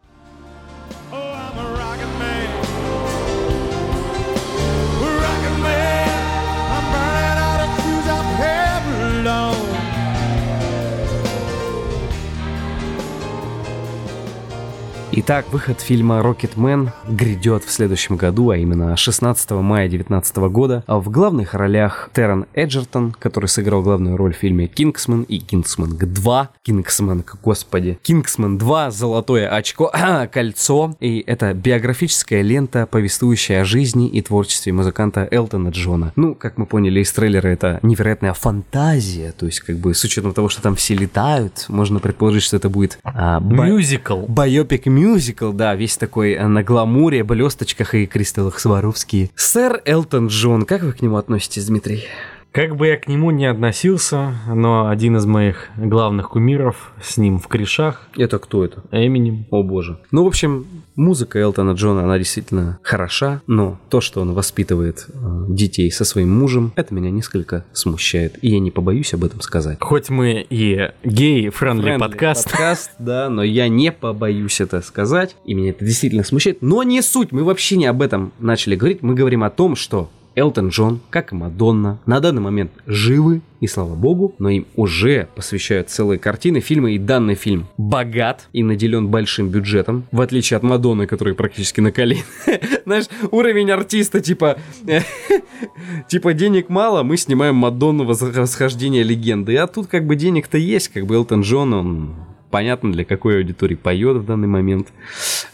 [15.30, 20.82] Итак, выход фильма «Рокетмен» грядет в следующем году, а именно 16 мая 2019 года.
[20.88, 25.92] А в главных ролях Тэрон Эджертон, который сыграл главную роль в фильме «Кингсман» и «Кингсман
[25.92, 26.48] 2».
[26.64, 28.00] «Кингсман», господи.
[28.02, 29.92] «Кингсман 2», «Золотое очко»,
[30.32, 30.96] «Кольцо».
[30.98, 36.12] И это биографическая лента, повествующая о жизни и творчестве музыканта Элтона Джона.
[36.16, 40.32] Ну, как мы поняли из трейлера, это невероятная фантазия, то есть как бы с учетом
[40.32, 44.26] того, что там все летают, можно предположить, что это будет а, Мюзикл.
[44.26, 49.30] Байопик мюзикл, мюзикл, да, весь такой э, на гламуре, блесточках и кристаллах Сваровски.
[49.34, 52.04] Сэр Элтон Джон, как вы к нему относитесь, Дмитрий?
[52.52, 57.38] Как бы я к нему не относился, но один из моих главных кумиров с ним
[57.38, 58.82] в корешах, Это кто это?
[58.90, 59.46] Эминем.
[59.50, 59.98] О боже.
[60.10, 65.44] Ну, в общем, музыка Элтона Джона, она действительно хороша, но то, что он воспитывает э,
[65.48, 69.78] детей со своим мужем, это меня несколько смущает, и я не побоюсь об этом сказать.
[69.80, 75.70] Хоть мы и gay-friendly подкаст, подкаст, да, но я не побоюсь это сказать, и меня
[75.70, 76.62] это действительно смущает.
[76.62, 80.10] Но не суть, мы вообще не об этом начали говорить, мы говорим о том, что
[80.36, 85.28] Элтон Джон, как и Мадонна, на данный момент живы, и слава богу, но им уже
[85.34, 90.62] посвящают целые картины, фильмы, и данный фильм богат и наделен большим бюджетом, в отличие от
[90.62, 92.22] Мадонны, которая практически на колен.
[92.86, 94.58] Знаешь, уровень артиста, типа,
[96.08, 101.06] типа денег мало, мы снимаем Мадонну восхождение легенды, а тут как бы денег-то есть, как
[101.06, 102.14] бы Элтон Джон, он
[102.50, 104.88] понятно, для какой аудитории поет в данный момент.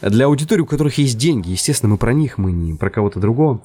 [0.01, 3.61] Для аудитории, у которых есть деньги, естественно, мы про них, мы не про кого-то другого.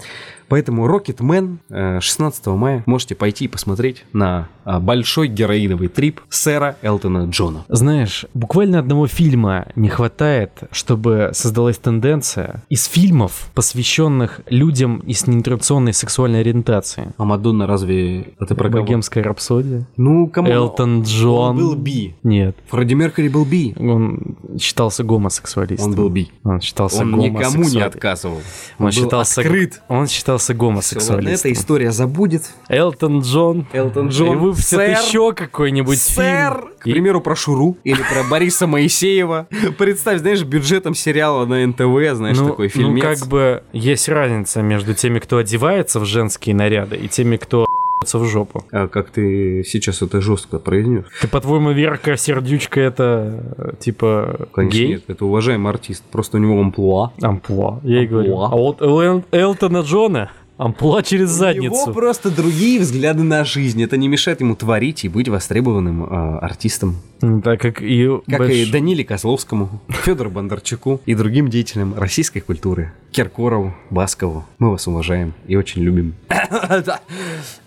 [0.51, 6.75] Поэтому Rocketman э, 16 мая можете пойти и посмотреть на а, большой героиновый трип сэра
[6.81, 7.63] Элтона Джона.
[7.69, 15.93] Знаешь, буквально одного фильма не хватает, чтобы создалась тенденция из фильмов, посвященных людям из нетрадиционной
[15.93, 17.13] сексуальной ориентации.
[17.17, 18.83] А Мадонна разве это про кого?
[18.83, 19.87] Богемская рапсодия.
[19.95, 20.49] Ну, кому?
[20.49, 21.51] Элтон Джон.
[21.51, 22.15] Он был би.
[22.23, 23.73] Нет, Фредди Меркьюри был би.
[23.79, 25.91] он считался гомосексуалистом.
[25.91, 26.20] Он был би.
[26.43, 27.83] Он считался Он никому не гомосексуалистом.
[27.83, 28.41] отказывал.
[28.79, 29.81] Он, был считался, открыт.
[29.87, 31.33] он считался Всё, ладно, гомосексуалистом.
[31.33, 32.43] эта история забудет.
[32.69, 33.67] Элтон Джон.
[33.73, 34.37] Элтон И Джон.
[34.39, 36.53] выпустят сэр, еще какой-нибудь Сэр!
[36.53, 36.71] фильм.
[36.79, 39.47] К примеру, про Шуру или про Бориса Моисеева.
[39.77, 43.19] Представь, знаешь, бюджетом сериала на НТВ, знаешь, ну, такой ну, фильмец.
[43.19, 47.65] как бы есть разница между теми, кто одевается в женские наряды, и теми, кто
[48.01, 48.65] ебется в жопу.
[48.71, 51.05] А как ты сейчас это жестко произнес?
[51.21, 54.87] Ты, по-твоему, Верка Сердючка это типа Конечно, гей?
[54.89, 56.03] нет, это уважаемый артист.
[56.11, 57.11] Просто у него амплуа.
[57.21, 58.39] Амплуа, я и говорю.
[58.39, 58.49] Амплуа.
[58.51, 60.31] А вот Элтона Джона
[60.61, 61.63] амплуа через У задницу.
[61.63, 63.81] него просто другие взгляды на жизнь.
[63.81, 66.97] Это не мешает ему творить и быть востребованным э, артистом.
[67.43, 68.07] Так как и...
[68.27, 72.93] Как больш- и Даниле Козловскому, Федору Бондарчуку и другим деятелям российской культуры.
[73.11, 74.45] Киркорову, Баскову.
[74.59, 76.13] Мы вас уважаем и очень любим.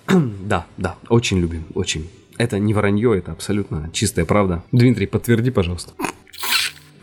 [0.47, 2.09] Да, да, очень любим, очень.
[2.37, 4.63] Это не вранье, это абсолютно чистая правда.
[4.71, 5.93] Дмитрий, подтверди, пожалуйста.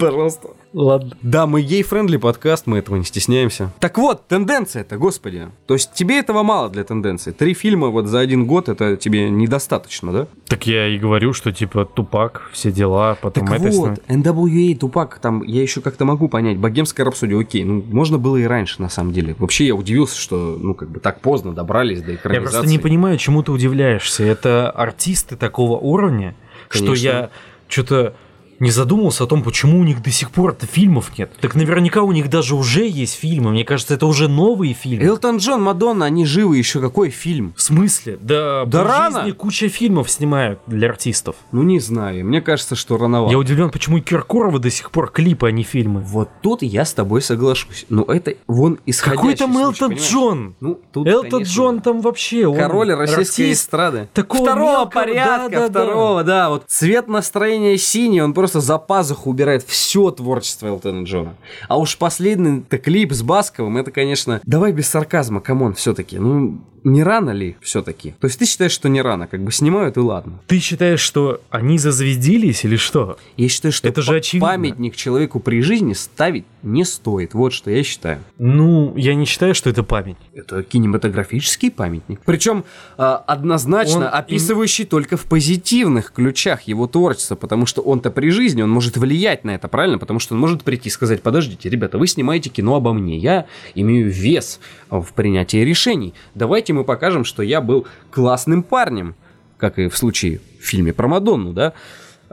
[0.01, 0.49] Пожалуйста.
[0.73, 1.17] Ладно.
[1.21, 3.71] Да, мы gay-friendly подкаст, мы этого не стесняемся.
[3.79, 5.49] Так вот, тенденция-то, господи.
[5.67, 7.31] То есть тебе этого мало для тенденции.
[7.31, 10.27] Три фильма вот за один год, это тебе недостаточно, да?
[10.47, 15.19] Так я и говорю, что типа Тупак, все дела, потом Так это вот, NWA, Тупак,
[15.19, 16.57] там я еще как-то могу понять.
[16.57, 19.35] Богемская рапсодия, окей, ну можно было и раньше, на самом деле.
[19.39, 22.51] Вообще я удивился, что, ну, как бы так поздно добрались до Я экранизации.
[22.51, 24.23] просто не понимаю, чему ты удивляешься.
[24.23, 26.35] Это артисты такого уровня,
[26.69, 27.03] что Конечно.
[27.03, 27.29] я
[27.67, 28.15] что-то
[28.61, 31.31] не задумался о том, почему у них до сих пор это фильмов нет.
[31.41, 33.51] Так наверняка у них даже уже есть фильмы.
[33.51, 35.03] Мне кажется, это уже новые фильмы.
[35.03, 37.53] Элтон Джон, Мадонна, они живы еще, какой фильм?
[37.57, 38.19] В смысле?
[38.21, 39.21] Да, Да рано!
[39.21, 41.35] жизни куча фильмов снимают для артистов.
[41.51, 43.31] Ну не знаю, мне кажется, что рановато.
[43.31, 46.01] Я удивлен, почему у Киркорова до сих пор клипы, а не фильмы.
[46.01, 47.87] Вот тут я с тобой соглашусь.
[47.89, 49.93] Ну это вон исходящий Какой там Элтон?
[49.95, 50.55] Джон?
[50.59, 52.45] Ну, тут, Элтон конечно, Джон там вообще...
[52.45, 53.63] он Король российской артист.
[53.63, 54.07] эстрады.
[54.13, 55.83] такого второго мелкого, порядка, да-да-да.
[55.83, 56.49] второго, да.
[56.49, 61.35] Вот цвет настроения синий, он просто за пазуху убирает все творчество Элтона Джона.
[61.67, 64.41] А уж последний-то клип с Басковым, это, конечно...
[64.43, 66.17] Давай без сарказма, come on, все-таки.
[66.19, 68.15] Ну, не рано ли все-таки?
[68.19, 69.27] То есть ты считаешь, что не рано?
[69.27, 70.39] Как бы снимают и ладно.
[70.47, 73.17] Ты считаешь, что они зазвездились или что?
[73.37, 74.47] Я считаю, что Это же очевидно.
[74.49, 77.33] памятник человеку при жизни ставить не стоит.
[77.33, 78.19] Вот что я считаю.
[78.37, 80.17] Ну, я не считаю, что это память.
[80.33, 82.21] Это кинематографический памятник.
[82.25, 82.63] Причем
[82.97, 88.40] а, однозначно Он описывающий только в позитивных ключах его творчества, потому что он-то при жизни,
[88.63, 89.97] он может влиять на это, правильно?
[89.97, 93.45] Потому что он может прийти и сказать, подождите, ребята, вы снимаете кино обо мне, я
[93.75, 96.13] имею вес в принятии решений.
[96.35, 99.15] Давайте мы покажем, что я был классным парнем,
[99.57, 101.73] как и в случае в фильме про Мадонну, да?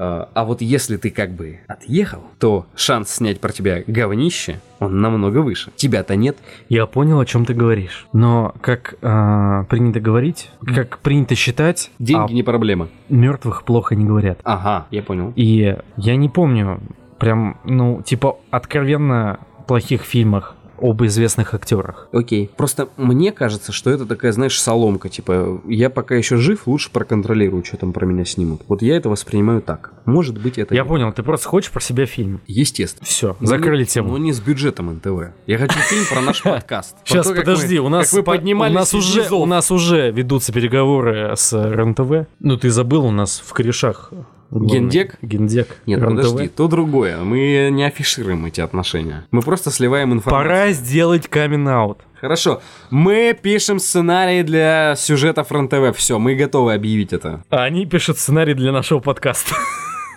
[0.00, 5.00] А а вот если ты как бы отъехал, то шанс снять про тебя говнище, он
[5.00, 5.72] намного выше.
[5.74, 6.37] Тебя-то нет,
[6.68, 8.06] Я понял, о чем ты говоришь.
[8.12, 12.88] Но как а, принято говорить, как принято считать, деньги не проблема.
[13.08, 14.38] мертвых плохо не говорят.
[14.44, 15.32] Ага, я понял.
[15.34, 16.80] И я не помню
[17.18, 22.09] прям, ну, типа, откровенно плохих фильмах об известных актерах.
[22.12, 22.51] Окей.
[22.57, 25.09] Просто мне кажется, что это такая, знаешь, соломка.
[25.09, 28.62] Типа, я пока еще жив, лучше проконтролирую, что там про меня снимут.
[28.69, 29.93] Вот я это воспринимаю так.
[30.05, 30.75] Может быть, это...
[30.75, 32.41] Я не- понял, ты просто хочешь про себя фильм.
[32.47, 33.07] Естественно.
[33.07, 34.12] Все, Но закрыли не- тему.
[34.12, 35.33] Но не с бюджетом НТВ.
[35.47, 36.97] Я хочу фильм про наш подкаст.
[37.05, 41.53] Сейчас, подожди, у нас, поднимались у нас из уже, у нас уже ведутся переговоры с
[41.53, 42.27] РНТВ.
[42.41, 44.12] Ну, ты забыл, у нас в корешах
[44.50, 45.16] Гендек?
[45.20, 45.76] Гендек.
[45.87, 46.16] Нет, РЕН-ТВ.
[46.16, 47.18] подожди, то другое.
[47.18, 49.26] Мы не афишируем эти отношения.
[49.30, 50.48] Мы просто сливаем информацию.
[50.48, 51.98] Пора сделать камин-аут.
[52.20, 52.62] Хорошо.
[52.90, 55.96] Мы пишем сценарий для сюжетов РЕН-ТВ.
[55.96, 57.44] Все, мы готовы объявить это.
[57.50, 59.54] А они пишут сценарий для нашего подкаста.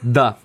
[0.02, 0.38] Да.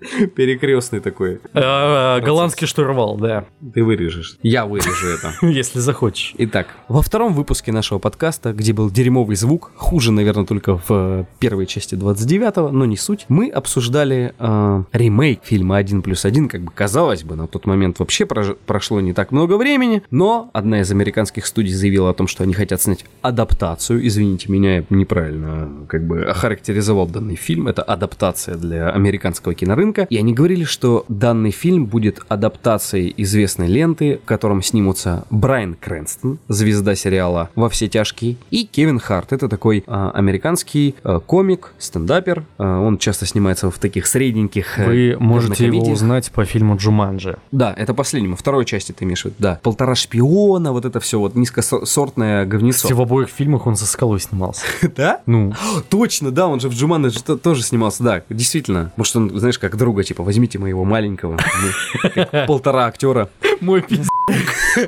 [0.34, 1.40] Перекрестный такой.
[1.54, 3.46] А, Голландский штурвал, да.
[3.74, 4.38] Ты вырежешь.
[4.42, 5.34] Я вырежу это.
[5.46, 6.34] Если захочешь.
[6.38, 11.24] Итак, во втором выпуске нашего подкаста, где был дерьмовый звук, хуже, наверное, только в э,
[11.38, 16.62] первой части 29-го, но не суть, мы обсуждали э, ремейк фильма «Один плюс один», как
[16.62, 20.80] бы казалось бы, на тот момент вообще прож- прошло не так много времени, но одна
[20.80, 25.86] из американских студий заявила о том, что они хотят снять адаптацию, извините меня, я неправильно
[25.88, 31.50] как бы охарактеризовал данный фильм, это адаптация для американского кинорынка, и они говорили, что данный
[31.50, 38.36] фильм будет адаптацией известной ленты, в котором снимутся Брайан Крэнстон, звезда сериала «Во все тяжкие»,
[38.50, 39.32] и Кевин Харт.
[39.32, 42.44] Это такой а, американский а, комик, стендапер.
[42.58, 47.38] А, он часто снимается в таких средненьких э, Вы можете его узнать по фильму «Джуманджи».
[47.52, 49.60] Да, это последнему, второй части ты имеешь в виду, да.
[49.62, 52.78] Полтора шпиона, вот это все, вот низкосортное говнецо.
[52.78, 54.62] Кстати, в обоих фильмах он со скалой снимался.
[54.96, 55.20] Да?
[55.26, 55.52] Ну,
[55.90, 58.92] Точно, да, он же в то- тоже снимался, да, действительно.
[58.96, 61.38] Может, он, знаешь, как друга, типа, возьмите моего маленького,
[62.46, 63.30] полтора актера.
[63.60, 64.08] мой пиздец.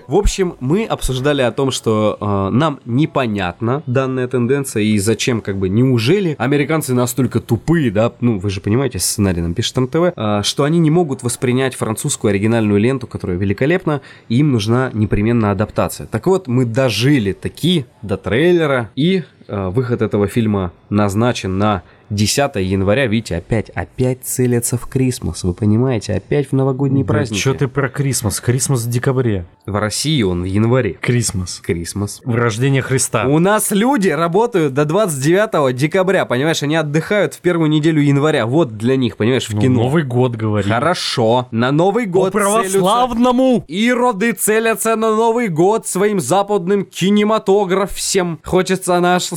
[0.06, 5.58] В общем, мы обсуждали о том, что э, нам непонятна данная тенденция и зачем, как
[5.58, 10.40] бы, неужели американцы настолько тупые, да, ну, вы же понимаете, сценарий нам пишет МТВ, э,
[10.44, 16.06] что они не могут воспринять французскую оригинальную ленту, которая великолепна, и им нужна непременно адаптация.
[16.06, 22.56] Так вот, мы дожили таки до трейлера, и э, выход этого фильма назначен на 10
[22.56, 27.40] января, видите, опять, опять целятся в Крисмас, вы понимаете, опять в новогодние праздники.
[27.40, 28.40] Что ты про Крисмас?
[28.40, 29.46] Крисмас в декабре.
[29.66, 30.94] В России он в январе.
[31.00, 31.60] Крисмас.
[31.64, 32.20] Крисмас.
[32.24, 33.26] В рождение Христа.
[33.28, 38.46] У нас люди работают до 29 декабря, понимаешь, они отдыхают в первую неделю января.
[38.46, 39.82] Вот для них, понимаешь, в Ну, кино.
[39.84, 40.68] Новый год, говори.
[40.68, 41.46] Хорошо.
[41.52, 43.64] На Новый По год целятся- православному!
[43.68, 48.40] Ироды целятся на Новый год своим западным кинематограф всем.
[48.44, 49.30] Хочется наш...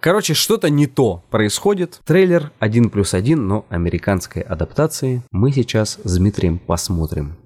[0.00, 2.00] Короче, что-то не то происходит.
[2.04, 5.22] Трейлер 1 плюс 1, но американской адаптации.
[5.32, 7.36] Мы сейчас с Дмитрием посмотрим.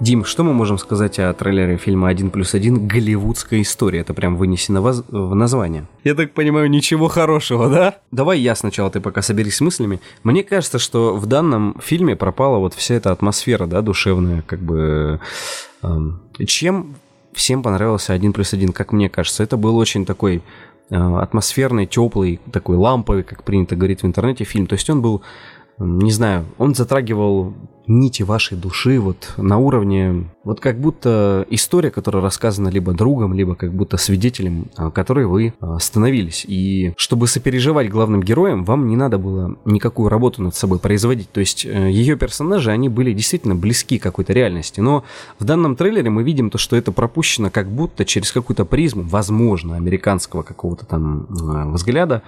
[0.00, 2.88] Дим, что мы можем сказать о трейлере фильма «Один плюс один.
[2.88, 4.00] Голливудская история»?
[4.00, 5.86] Это прям вынесено воз- в название.
[6.04, 7.96] Я так понимаю, ничего хорошего, да?
[8.10, 10.00] Давай я сначала, ты пока соберись с мыслями.
[10.22, 15.20] Мне кажется, что в данном фильме пропала вот вся эта атмосфера, да, душевная, как бы...
[15.82, 16.94] эм, чем
[17.34, 19.42] всем понравился «Один плюс один», как мне кажется?
[19.42, 20.42] Это был очень такой
[20.88, 24.66] э, атмосферный, теплый, такой ламповый, как принято говорить в интернете, фильм.
[24.66, 25.20] То есть он был
[25.82, 27.54] не знаю, он затрагивал
[27.90, 33.54] нити вашей души вот на уровне, вот как будто история, которая рассказана либо другом, либо
[33.54, 36.44] как будто свидетелем, а, которой вы а, становились.
[36.46, 41.30] И чтобы сопереживать главным героям, вам не надо было никакую работу над собой производить.
[41.30, 44.80] То есть э, ее персонажи, они были действительно близки какой-то реальности.
[44.80, 45.04] Но
[45.38, 49.76] в данном трейлере мы видим то, что это пропущено как будто через какую-то призму, возможно,
[49.76, 52.22] американского какого-то там э, взгляда,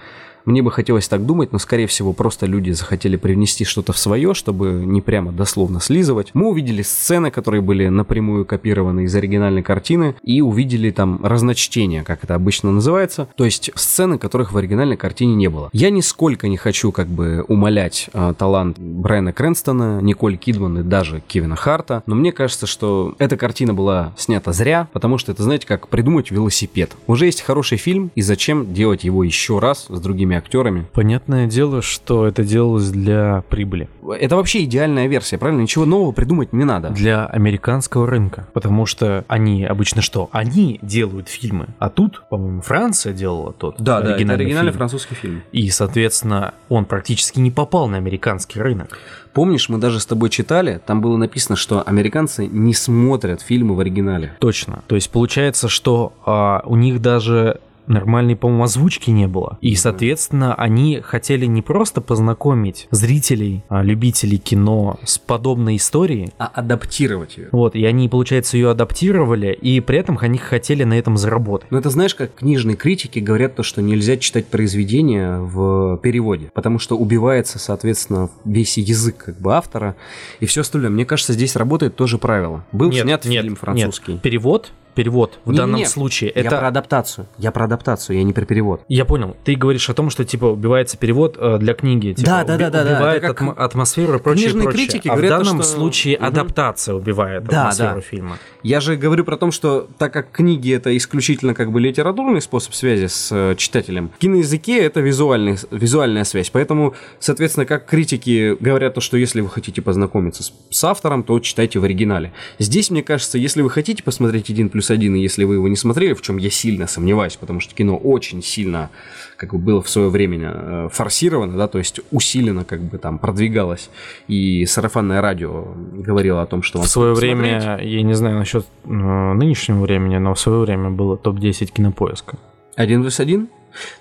[0.45, 4.33] мне бы хотелось так думать, но, скорее всего, просто люди захотели привнести что-то в свое,
[4.33, 6.31] чтобы не прямо дословно слизывать.
[6.33, 12.23] Мы увидели сцены, которые были напрямую копированы из оригинальной картины, и увидели там разночтения, как
[12.23, 15.69] это обычно называется, то есть сцены, которых в оригинальной картине не было.
[15.73, 21.21] Я нисколько не хочу как бы умалять э, талант Брайана Крэнстона, Николь Кидман и даже
[21.27, 25.67] Кевина Харта, но мне кажется, что эта картина была снята зря, потому что это, знаете,
[25.67, 26.91] как придумать велосипед.
[27.07, 30.85] Уже есть хороший фильм, и зачем делать его еще раз с другими актерами?
[30.93, 33.89] Понятное дело, что это делалось для прибыли.
[34.19, 35.61] Это вообще идеальная версия, правильно?
[35.61, 36.89] Ничего нового придумать не надо.
[36.89, 38.47] Для американского рынка.
[38.53, 40.29] Потому что они обычно что?
[40.31, 41.67] Они делают фильмы.
[41.79, 44.77] А тут, по-моему, Франция делала тот Да, да, это оригинальный оригинальный фильм.
[44.77, 45.43] французский фильм.
[45.51, 48.99] И, соответственно, он практически не попал на американский рынок.
[49.33, 53.79] Помнишь, мы даже с тобой читали, там было написано, что американцы не смотрят фильмы в
[53.79, 54.33] оригинале.
[54.39, 54.83] Точно.
[54.87, 59.57] То есть получается, что а, у них даже нормальной, по-моему, озвучки не было.
[59.61, 66.47] И, соответственно, они хотели не просто познакомить зрителей, а, любителей кино с подобной историей, А
[66.47, 67.49] адаптировать ее.
[67.51, 71.69] вот, и они, получается, ее адаптировали, и при этом они хотели на этом заработать.
[71.71, 76.79] Ну, это знаешь, как книжные критики говорят то, что нельзя читать произведения в переводе, потому
[76.79, 79.95] что убивается, соответственно, весь язык как бы автора
[80.39, 80.89] и все остальное.
[80.89, 82.65] Мне кажется, здесь работает тоже правило.
[82.71, 84.13] Был снят фильм французский.
[84.13, 86.31] Нет, перевод перевод в Не-не-не, данном случае.
[86.35, 87.27] Я Это про адаптацию.
[87.37, 88.81] Я про адаптацию, я не про перевод.
[88.87, 89.35] Я понял.
[89.43, 92.13] Ты говоришь о том, что типа убивается перевод э, для книги.
[92.13, 92.95] Типа, Да, да, да, да, да.
[92.97, 94.87] Убивает атмо- атмосферу и прочее, книжные прочее.
[94.87, 96.25] критики а в говорят то, данном что- случае Мгм.
[96.25, 98.01] адаптация убивает Да, атмосферу да.
[98.01, 98.37] фильма.
[98.63, 102.73] Я же говорю про то, что так как книги это исключительно как бы литературный способ
[102.73, 106.49] связи с э, читателем, в киноязыке это визуальный, визуальная связь.
[106.49, 111.39] Поэтому, соответственно, как критики говорят то, что если вы хотите познакомиться с, с автором, то
[111.39, 112.31] читайте в оригинале.
[112.59, 115.75] Здесь, мне кажется, если вы хотите посмотреть один плюс один, и если вы его не
[115.75, 118.89] смотрели, в чем я сильно сомневаюсь, потому что кино очень сильно
[119.37, 123.19] как бы было в свое время э, форсировано, да, то есть усиленно как бы там
[123.19, 123.89] продвигалось,
[124.27, 127.91] и сарафанное радио говорило о том, что В свое время, смотреть.
[127.91, 132.37] я не знаю насчет э, нынешнего времени, но в свое время было топ-10 кинопоиска.
[132.75, 133.49] Один плюс один?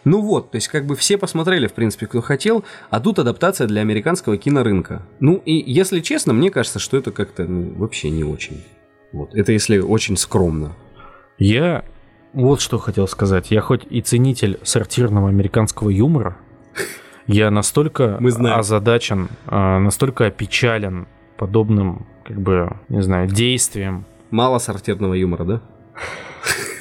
[0.05, 3.67] Ну вот, то есть как бы все посмотрели, в принципе, кто хотел, а тут адаптация
[3.67, 5.03] для американского кинорынка.
[5.21, 8.63] Ну и если честно, мне кажется, что это как-то ну, вообще не очень.
[9.13, 10.73] Вот, это если очень скромно.
[11.39, 11.85] Я
[12.33, 13.51] вот что хотел сказать.
[13.51, 16.37] Я хоть и ценитель сортирного американского юмора,
[17.27, 21.07] я настолько озадачен, а, настолько опечален
[21.37, 24.07] подобным, как бы, не знаю, действием.
[24.31, 25.63] Мало сортирного юмора, да?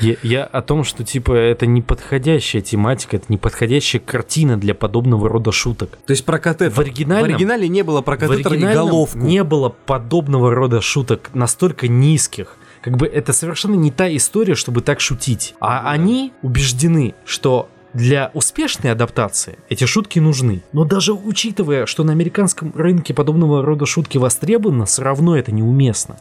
[0.00, 5.52] Я, я о том, что, типа, это неподходящая тематика, это неподходящая картина для подобного рода
[5.52, 5.98] шуток.
[6.06, 6.70] То есть про котета.
[6.74, 9.18] В оригинальном- В оригинале не было про котета и головку.
[9.18, 12.56] не было подобного рода шуток настолько низких.
[12.82, 15.54] Как бы это совершенно не та история, чтобы так шутить.
[15.60, 20.62] А они убеждены, что для успешной адаптации эти шутки нужны.
[20.72, 26.18] Но даже учитывая, что на американском рынке подобного рода шутки востребованы, все равно это неуместно.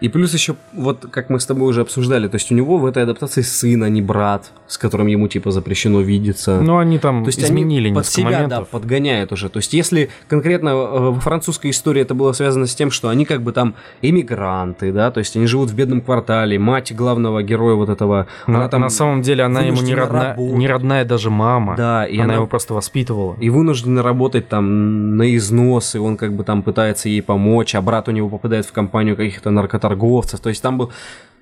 [0.00, 2.86] И плюс еще, вот как мы с тобой уже обсуждали, то есть у него в
[2.86, 6.60] этой адаптации сын, а не брат, с которым ему типа запрещено видеться.
[6.60, 8.68] Но они там То есть изменили они под себя, да, моментов.
[8.68, 9.48] подгоняют уже.
[9.48, 10.74] То есть если конкретно э,
[11.10, 15.10] во французской истории это было связано с тем, что они как бы там иммигранты, да,
[15.10, 18.80] то есть они живут в бедном квартале, мать главного героя вот этого, На, она там
[18.82, 20.56] на самом деле она ему не родная, работать.
[20.58, 21.74] не родная даже мама.
[21.76, 23.36] Да, и она, она- его просто воспитывала.
[23.40, 27.80] и вынуждена работать там на износ, и он как бы там пытается ей помочь, а
[27.82, 29.50] брат у него попадает в компанию каких-то
[29.88, 30.92] наркоторговцев, то есть там был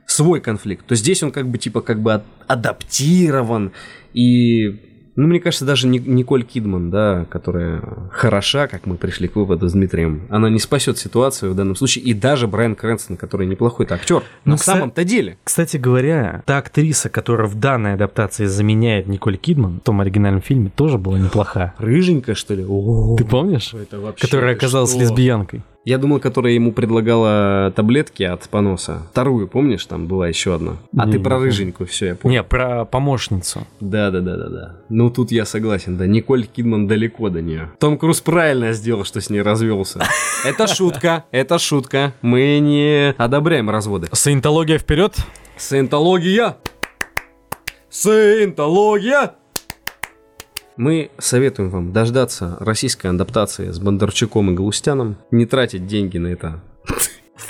[0.06, 0.84] свой конфликт.
[0.86, 3.72] То здесь он как бы типа как бы ад- адаптирован
[4.14, 7.82] и ну, мне кажется, даже Ни- Николь Кидман, да, которая
[8.12, 12.02] хороша, как мы пришли к выводу с Дмитрием, она не спасет ситуацию в данном случае.
[12.04, 15.36] И даже Брайан Крэнстон, который неплохой-то актер, Ну, на кстати- самом-то деле.
[15.44, 20.70] Кстати говоря, та актриса, которая в данной адаптации заменяет Николь Кидман, в том оригинальном фильме
[20.74, 21.74] тоже была неплоха.
[21.76, 22.64] Рыженькая, что ли?
[22.66, 23.74] О, Ты помнишь?
[23.74, 25.00] это вообще Которая оказалась что?
[25.00, 25.62] лесбиянкой.
[25.84, 29.02] Я думал, которая ему предлагала таблетки от поноса.
[29.10, 30.76] Вторую, помнишь, там была еще одна.
[30.96, 31.46] А Не, ты про помню.
[31.46, 32.34] рыженькую, все, я понял.
[32.36, 33.66] Не, про помощницу.
[33.80, 34.76] Да, да, да, да, да.
[34.88, 36.06] Ну тут я согласен, да.
[36.06, 37.72] Николь Кидман далеко до нее.
[37.80, 40.04] Том Круз правильно сделал, что с ней развелся.
[40.46, 42.12] Это шутка, это шутка.
[42.22, 44.08] Мы не одобряем разводы.
[44.12, 45.16] Саентология вперед!
[45.56, 46.56] Саентология!
[47.90, 49.32] Саентология!
[50.76, 56.60] Мы советуем вам дождаться российской адаптации с Бондарчуком и Галустяном, не тратить деньги на это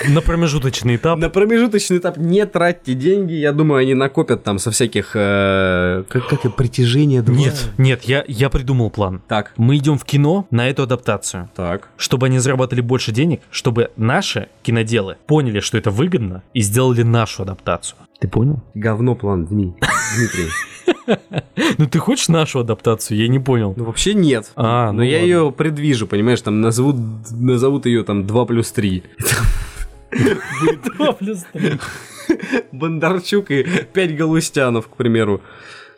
[0.07, 1.19] На промежуточный этап.
[1.19, 3.33] На промежуточный этап не тратьте деньги.
[3.33, 5.11] Я думаю, они накопят там со всяких...
[5.13, 7.35] э, как, как и притяжение два.
[7.35, 9.21] Нет, нет, я, я придумал план.
[9.27, 9.53] Так.
[9.57, 11.49] Мы идем в кино на эту адаптацию.
[11.55, 11.89] Так.
[11.97, 17.43] Чтобы они заработали больше денег, чтобы наши киноделы поняли, что это выгодно, и сделали нашу
[17.43, 17.97] адаптацию.
[18.19, 18.61] Ты понял?
[18.73, 19.73] Говно план, Дми.
[20.17, 20.49] Дмитрий.
[21.77, 23.17] Ну ты хочешь нашу адаптацию?
[23.17, 23.73] Я не понял.
[23.75, 24.51] Ну, вообще нет.
[24.55, 26.95] А, Но ну я ее предвижу, понимаешь, там назовут,
[27.31, 29.03] назовут ее там 2 плюс 3.
[32.71, 35.41] Бондарчук и 5 Галустянов, к примеру.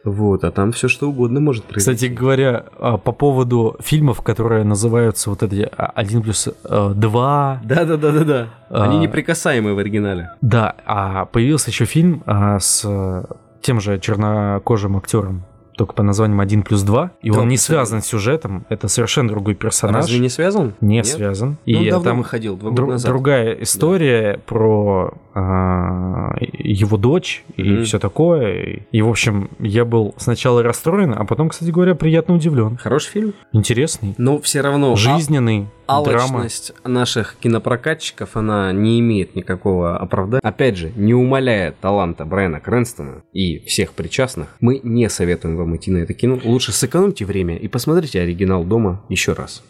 [0.06, 2.08] Вот, а там все что угодно может произойти.
[2.08, 8.48] Кстати говоря, а, по поводу фильмов, которые называются вот эти а, 1 плюс 2, Да-да-да-да-да.
[8.70, 9.00] Они А.
[9.02, 10.30] неприкасаемые в оригинале.
[10.42, 13.24] да, а появился еще фильм а, с э,
[13.62, 15.44] тем же чернокожим актером,
[15.78, 19.30] только по названием 1 плюс 2, и Да, он не связан с сюжетом, это совершенно
[19.30, 20.04] другой персонаж.
[20.06, 20.74] Разве не связан?
[20.82, 21.06] Не Нет?
[21.08, 21.58] связан.
[21.66, 23.12] Ну, и давно там выходил, два дру- назад.
[23.12, 27.84] другая история про а, его дочь и Мгм.
[27.84, 28.84] все такое.
[28.92, 32.78] И, в общем, я был сначала расстроен, а потом, кстати говоря, приятно удивлен.
[32.78, 33.34] Хороший фильм.
[33.52, 40.40] Интересный, Но все равно жизненный, а- алчность наших кинопрокатчиков, она не имеет никакого оправдания.
[40.42, 45.90] Опять же, не умаляя таланта Брайана Крэнстона и всех причастных, мы не советуем вам идти
[45.90, 46.38] на это кино.
[46.44, 49.64] Лучше сэкономьте время и посмотрите оригинал дома еще раз.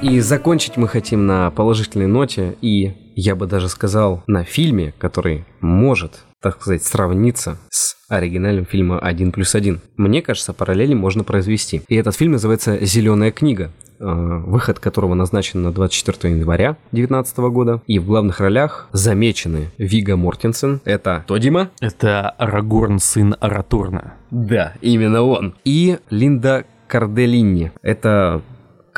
[0.00, 5.44] И закончить мы хотим на положительной ноте, и я бы даже сказал, на фильме, который
[5.60, 9.80] может, так сказать, сравниться с оригинальным фильмом «Один плюс один».
[9.96, 11.82] Мне кажется, параллели можно произвести.
[11.88, 17.82] И этот фильм называется «Зеленая книга», э, выход которого назначен на 24 января 2019 года.
[17.86, 21.70] И в главных ролях замечены Вига Мортенсен, это кто, Дима?
[21.80, 24.14] Это Арагорн, сын Аратурна.
[24.30, 25.54] Да, именно он.
[25.64, 27.72] И Линда Карделинни.
[27.82, 28.42] Это,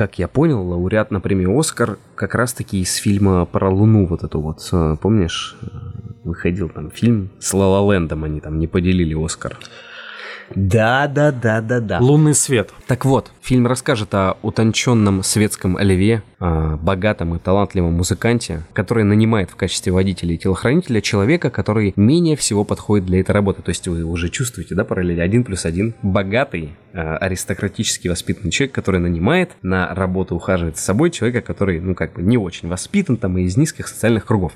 [0.01, 4.41] как я понял, лауреат на премию «Оскар» как раз-таки из фильма про Луну вот эту
[4.41, 4.67] вот.
[4.73, 5.67] Э, Помнишь, э,
[6.25, 9.59] выходил там фильм с Ла Лэндом, они там не поделили «Оскар».
[10.55, 11.99] Да, да, да, да, да.
[11.99, 12.73] Лунный свет.
[12.87, 19.57] Так вот, фильм расскажет о утонченном светском оливье, богатом и талантливом музыканте, который нанимает в
[19.57, 23.63] качестве водителя и телохранителя человека, который менее всего подходит для этой работы.
[23.63, 25.95] То есть вы уже чувствуете, да, параллель один плюс один.
[26.03, 31.95] Богатый, э, аристократически воспитанный человек, который нанимает на работу, ухаживает за собой человека, который, ну,
[31.95, 34.53] как бы не очень воспитан там и из низких социальных кругов.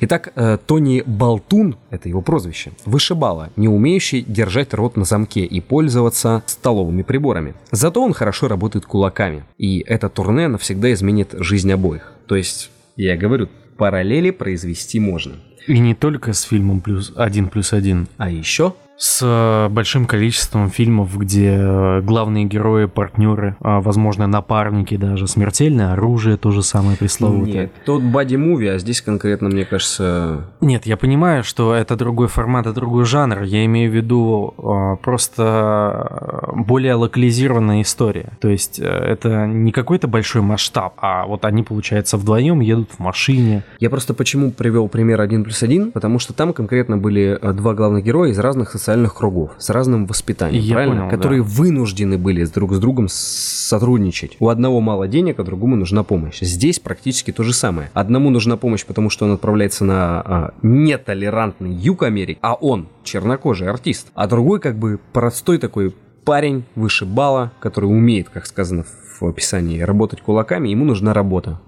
[0.00, 5.60] Итак, э, Тони Болтун, это его прозвище, вышибала, не умеющий держать рот на замке и
[5.60, 7.54] пользоваться столовыми приборами.
[7.70, 9.44] Зато он хорошо работает кулаками.
[9.58, 12.12] И это турне навсегда изменит жизнь обоих.
[12.26, 15.34] То есть, я говорю, параллели произвести можно.
[15.66, 18.08] И не только с фильмом плюс один плюс один.
[18.16, 18.74] А еще
[19.04, 25.94] С э, большим количеством фильмов, где э, главные герои, партнеры, а, возможно, напарники даже, смертельное
[25.94, 27.62] оружие, то же самое пресловутое.
[27.62, 32.68] Нет, тот боди-муви, а здесь конкретно, мне кажется, Нет, я понимаю, что это другой формат
[32.68, 33.42] и другой жанр.
[33.42, 38.30] Я имею в виду э, просто э, более локализированная история.
[38.40, 43.64] То есть это не какой-то большой масштаб, а вот они, получается, вдвоем едут в машине.
[43.80, 48.04] Я просто почему привел пример 1 плюс 1, потому что там конкретно были два главных
[48.04, 50.96] героя из разных социальных кругов, с разным воспитанием, Я правильно?
[50.96, 51.48] понял, Которые да.
[51.48, 54.36] вынуждены были друг с другом сотрудничать.
[54.40, 56.40] У одного мало денег, а другому нужна помощь.
[56.40, 57.90] Здесь практически то же самое.
[57.94, 63.68] Одному нужна помощь, потому что он отправляется на а, нетолерантный юг Америки, а он чернокожий
[63.68, 64.08] артист.
[64.14, 68.84] А другой как бы простой такой парень выше бала, который умеет, как сказано
[69.20, 71.60] в описании, работать кулаками, ему нужна работа.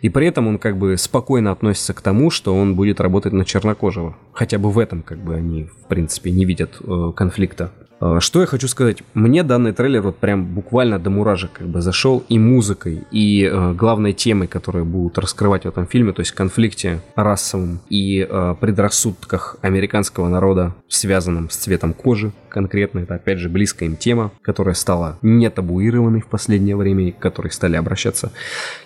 [0.00, 3.44] И при этом он как бы спокойно относится к тому, что он будет работать на
[3.44, 4.16] чернокожего.
[4.32, 7.70] Хотя бы в этом как бы они, в принципе, не видят э, конфликта.
[8.00, 9.02] Э, Что я хочу сказать?
[9.14, 13.72] Мне данный трейлер вот прям буквально до муражек как бы зашел и музыкой, и э,
[13.72, 19.56] главной темой, которую будут раскрывать в этом фильме, то есть конфликте расовом и э, предрассудках
[19.62, 23.00] американского народа, связанном с цветом кожи конкретно.
[23.00, 27.18] Это опять же близкая им тема, которая стала не табуированной в последнее время, и к
[27.18, 28.32] которой стали обращаться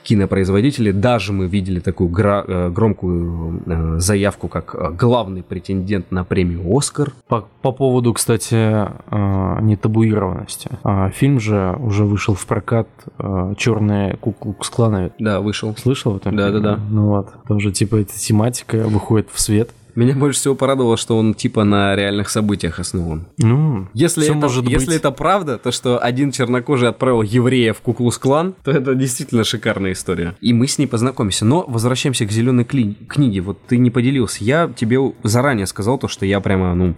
[0.02, 0.90] кинопроизводители.
[0.90, 6.62] Даже мы видели такую гра- э, громкую э, заявку, как э, главный претендент на премию
[6.76, 7.12] «Оскар».
[7.28, 8.88] По, по поводу, кстати,
[9.62, 10.68] нетабуированности.
[10.82, 12.88] А, фильм же уже вышел в прокат
[13.56, 15.12] «Черные куклукс-кланы».
[15.20, 15.76] Да, вышел.
[15.76, 16.32] Слышал это?
[16.32, 16.80] Да-да-да.
[16.90, 19.70] Ну вот, тоже типа эта тематика выходит в свет.
[19.94, 23.26] Меня больше всего порадовало, что он типа на реальных событиях основан.
[23.38, 24.96] Ну, Если, это, может если быть.
[24.96, 30.34] это правда, то что один чернокожий отправил еврея в Куклус-клан, то это действительно шикарная история.
[30.40, 31.44] И мы с ней познакомимся.
[31.44, 33.40] Но возвращаемся к зеленой кли- книге.
[33.40, 34.44] Вот ты не поделился.
[34.44, 36.94] Я тебе заранее сказал то, что я прямо, ну,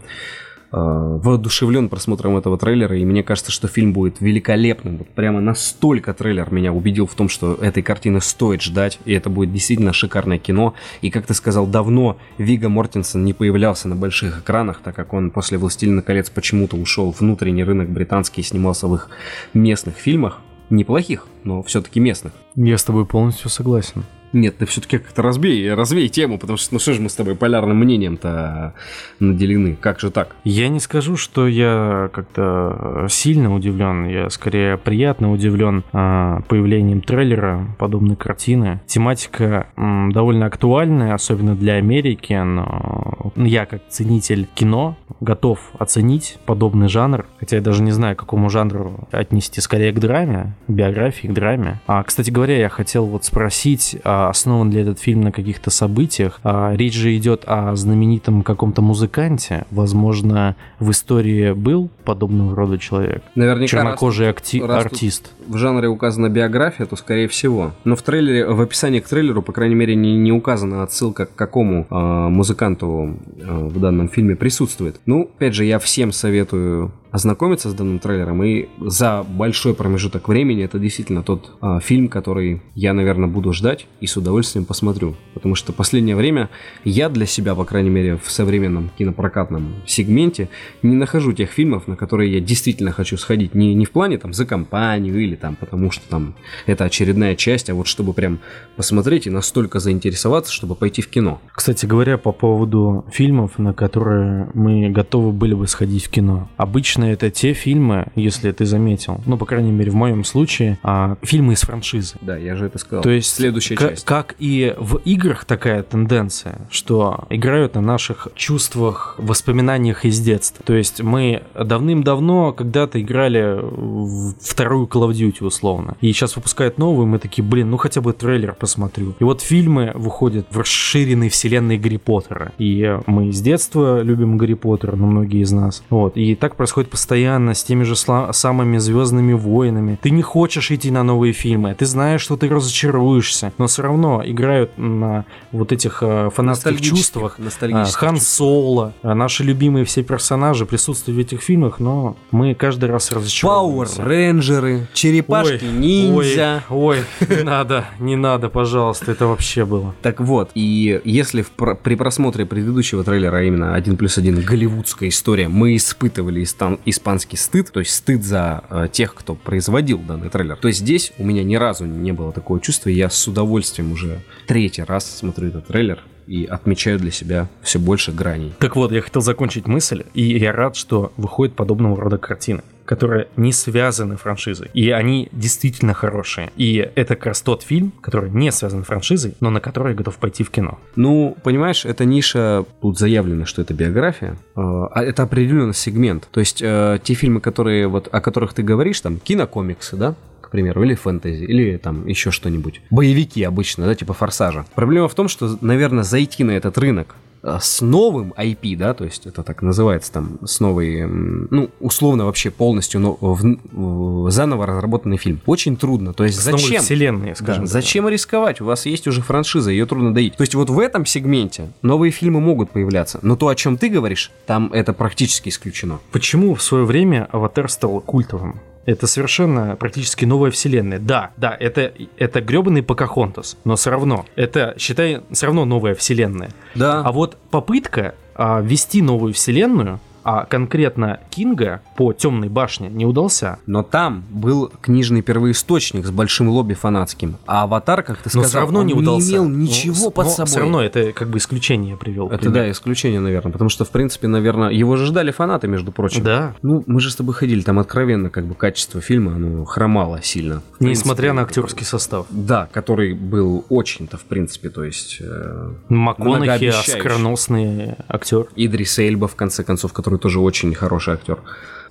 [0.72, 4.98] воодушевлен просмотром этого трейлера, и мне кажется, что фильм будет великолепным.
[4.98, 9.28] Вот прямо настолько трейлер меня убедил в том, что этой картины стоит ждать, и это
[9.28, 10.74] будет действительно шикарное кино.
[11.02, 15.30] И, как ты сказал, давно Вига Мортенсен не появлялся на больших экранах, так как он
[15.30, 19.10] после «Властелина колец» почему-то ушел в внутренний рынок британский и снимался в их
[19.52, 20.40] местных фильмах.
[20.70, 22.32] Неплохих, но все-таки местных.
[22.56, 24.04] я с тобой полностью согласен.
[24.32, 27.34] Нет, ты все-таки как-то разбей, разбей тему, потому что, ну что же мы с тобой
[27.34, 28.74] полярным мнением-то
[29.20, 29.76] наделены?
[29.76, 30.34] Как же так?
[30.44, 37.66] Я не скажу, что я как-то сильно удивлен, я скорее приятно удивлен а, появлением трейлера
[37.78, 38.80] подобной картины.
[38.86, 47.26] Тематика довольно актуальная, особенно для Америки, но я как ценитель кино готов оценить подобный жанр,
[47.38, 51.80] хотя я даже не знаю, к какому жанру отнести, скорее к драме, биографии, к драме.
[51.86, 56.40] А, кстати говоря, я хотел вот спросить, а основан ли этот фильм на каких-то событиях?
[56.42, 59.64] А, речь же идет о знаменитом каком-то музыканте.
[59.70, 63.22] Возможно, в истории был подобного рода человек.
[63.34, 65.32] Наверняка Чернокожий акти- раз артист.
[65.46, 67.72] в жанре указана биография, то скорее всего.
[67.84, 71.34] Но в трейлере, в описании к трейлеру, по крайней мере, не, не указана отсылка к
[71.34, 75.00] какому а, музыканту а, в данном фильме присутствует.
[75.06, 80.64] Ну, опять же, я всем советую ознакомиться с данным трейлером, и за большой промежуток времени
[80.64, 85.14] это действительно тот а, фильм, который я, наверное, буду ждать и с удовольствием посмотрю.
[85.34, 86.48] Потому что последнее время
[86.84, 90.48] я для себя, по крайней мере, в современном кинопрокатном сегменте
[90.82, 93.54] не нахожу тех фильмов, на которые я действительно хочу сходить.
[93.54, 96.34] Не, не в плане там за компанию или там потому что там
[96.66, 98.38] это очередная часть, а вот чтобы прям
[98.76, 101.40] посмотреть и настолько заинтересоваться, чтобы пойти в кино.
[101.52, 106.48] Кстати говоря, по поводу фильмов, на которые мы готовы были бы сходить в кино.
[106.56, 111.16] Обычно это те фильмы, если ты заметил, ну, по крайней мере, в моем случае, а,
[111.22, 112.16] фильмы из франшизы.
[112.20, 113.02] Да, я же это сказал.
[113.02, 114.04] То есть следующая часть.
[114.04, 120.64] Как и в играх такая тенденция, что играют на наших чувствах, воспоминаниях из детства.
[120.64, 125.96] То есть мы давным-давно когда-то играли в вторую Call of Duty условно.
[126.00, 129.14] И сейчас выпускают новую, мы такие, блин, ну хотя бы трейлер посмотрю.
[129.18, 132.52] И вот фильмы выходят в расширенной вселенной Гарри Поттера.
[132.58, 135.82] И мы с детства любим Гарри Поттера, ну многие из нас.
[135.90, 136.16] Вот.
[136.16, 139.98] И так происходит постоянно с теми же самыми звездными воинами.
[140.02, 144.22] Ты не хочешь идти на новые фильмы, ты знаешь, что ты разочаруешься, но все равно
[144.22, 147.36] играют на вот этих э, фанатских чувствах.
[147.38, 148.20] А, ностальгических Хан.
[148.20, 153.22] Соло, а наши любимые все персонажи присутствуют в этих фильмах, но мы каждый раз Пауэр
[153.22, 154.04] разочаровываемся.
[154.04, 156.62] Рейнджеры, черепашки, ниндзя.
[156.68, 159.94] Ой, ой, не надо, не надо, пожалуйста, это вообще было.
[160.02, 161.50] Так вот, и если в
[161.82, 166.42] при просмотре предыдущего трейлера, а именно 1 плюс 1 голливудская история, мы испытывали
[166.84, 171.24] испанский стыд, то есть стыд за э, тех, кто производил данный трейлер, то здесь у
[171.24, 175.66] меня ни разу не было такого чувства, я с удовольствием уже третий раз смотрю этот
[175.66, 178.54] трейлер и отмечаю для себя все больше граней.
[178.58, 183.28] Так вот, я хотел закончить мысль, и я рад, что выходят подобного рода картины которые
[183.36, 184.70] не связаны франшизой.
[184.74, 186.50] И они действительно хорошие.
[186.56, 190.16] И это как раз тот фильм, который не связан франшизой, но на который я готов
[190.16, 190.78] пойти в кино.
[190.96, 196.28] Ну, понимаешь, эта ниша, тут заявлено, что это биография, э, а это определенный сегмент.
[196.30, 200.50] То есть э, те фильмы, которые вот, о которых ты говоришь, там, кинокомиксы, да, к
[200.50, 202.82] примеру, или фэнтези, или там еще что-нибудь.
[202.90, 204.66] Боевики обычно, да, типа форсажа.
[204.74, 209.26] Проблема в том, что, наверное, зайти на этот рынок с новым IP, да, то есть
[209.26, 215.16] это так называется там, с новой, ну, условно вообще полностью но- в- в- заново разработанный
[215.16, 215.40] фильм.
[215.46, 216.12] Очень трудно.
[216.14, 216.82] То есть С зачем?
[216.82, 217.72] вселенной, Да, скажем так.
[217.72, 218.60] зачем рисковать?
[218.60, 220.36] У вас есть уже франшиза, ее трудно доить.
[220.36, 223.88] То есть вот в этом сегменте новые фильмы могут появляться, но то, о чем ты
[223.88, 225.98] говоришь, там это практически исключено.
[226.12, 228.60] Почему в свое время Аватар стал культовым?
[228.84, 230.98] Это совершенно практически новая вселенная.
[230.98, 234.26] Да, да, это, это гребаный Покахонтас, но все равно.
[234.34, 236.50] Это, считай, все равно новая вселенная.
[236.74, 237.02] Да.
[237.04, 243.58] А вот попытка а, ввести новую вселенную, а конкретно Кинга по Темной башне не удался.
[243.66, 248.48] Но там был книжный первоисточник с большим лобби фанатским, а Аватар, как ты Но сказал,
[248.48, 249.30] все равно он не удался.
[249.30, 250.46] имел Ну, ничего с- под но собой.
[250.50, 252.26] Все равно это как бы исключение привел.
[252.28, 252.54] Это пример.
[252.54, 256.22] да, исключение, наверное, потому что, в принципе, наверное, его же ждали фанаты, между прочим.
[256.22, 256.54] Да.
[256.62, 260.62] Ну, мы же с тобой ходили, там откровенно как бы качество фильма, оно хромало сильно.
[260.78, 262.26] В Несмотря принципе, на актерский состав.
[262.30, 265.18] Да, который был очень-то, в принципе, то есть...
[265.20, 268.46] э, МакКонахи, оскароносный актер.
[268.56, 271.38] Идрис Эльба, в конце концов, который тоже очень хороший актер.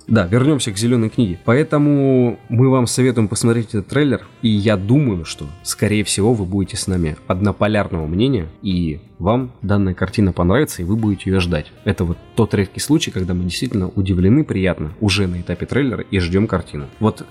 [0.08, 1.38] Да, вернемся к зеленой книге.
[1.44, 4.26] Поэтому мы вам советуем посмотреть этот трейлер.
[4.42, 8.48] И я думаю, что, скорее всего, вы будете с нами однополярного мнения.
[8.62, 11.72] И вам данная картина понравится, и вы будете ее ждать.
[11.84, 16.18] Это вот тот редкий случай, когда мы действительно удивлены приятно уже на этапе трейлера и
[16.18, 16.88] ждем картину.
[16.98, 17.24] Вот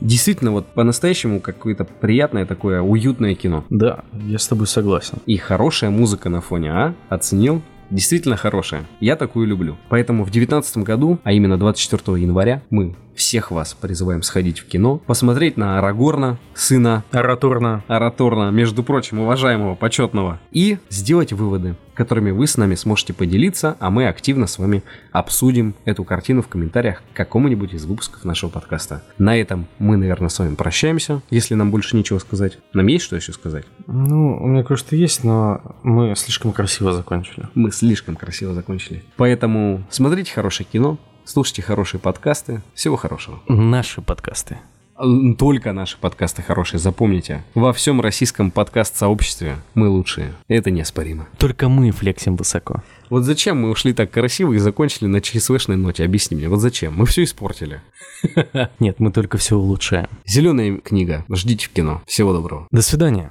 [0.00, 3.64] действительно, вот по-настоящему какое-то приятное такое уютное кино.
[3.70, 5.18] Да, я с тобой согласен.
[5.26, 6.94] И хорошая музыка на фоне, а?
[7.08, 7.62] Оценил?
[7.90, 8.86] Действительно хорошая.
[9.00, 9.76] Я такую люблю.
[9.88, 14.98] Поэтому в 2019 году, а именно 24 января, мы всех вас призываем сходить в кино,
[14.98, 17.84] посмотреть на Арагорна, сына Ораторно.
[17.88, 23.90] Араторна, между прочим, уважаемого, почетного, и сделать выводы, которыми вы с нами сможете поделиться, а
[23.90, 24.82] мы активно с вами
[25.12, 29.02] обсудим эту картину в комментариях к какому-нибудь из выпусков нашего подкаста.
[29.18, 32.58] На этом мы, наверное, с вами прощаемся, если нам больше нечего сказать.
[32.72, 33.66] Нам есть что еще сказать?
[33.86, 37.48] Ну, у меня кое-что есть, но мы слишком красиво закончили.
[37.54, 39.04] Мы слишком красиво закончили.
[39.16, 42.62] Поэтому смотрите хорошее кино, слушайте хорошие подкасты.
[42.74, 43.40] Всего хорошего.
[43.48, 44.58] Наши подкасты.
[44.98, 47.42] М, Только наши подкасты хорошие, запомните.
[47.54, 50.34] Во всем российском подкаст-сообществе мы лучшие.
[50.46, 51.26] Это неоспоримо.
[51.38, 52.82] Только мы флексим высоко.
[53.08, 56.04] Вот зачем мы ушли так красиво и закончили на ЧСВшной ноте?
[56.04, 56.94] Объясни мне, вот зачем?
[56.96, 57.80] Мы все испортили.
[58.78, 60.08] Нет, мы только все улучшаем.
[60.26, 61.24] Зеленая книга.
[61.30, 62.02] Ждите в кино.
[62.06, 62.66] Всего доброго.
[62.70, 63.30] До свидания.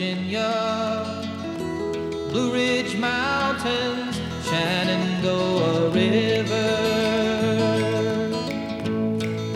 [0.00, 1.30] Virginia,
[2.30, 6.70] Blue Ridge Mountains, Shenandoah River.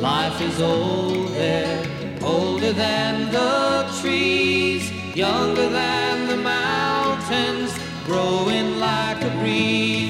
[0.03, 1.83] Life is old there,
[2.23, 7.73] older than the trees, younger than the mountains,
[8.05, 10.04] growing like a breeze.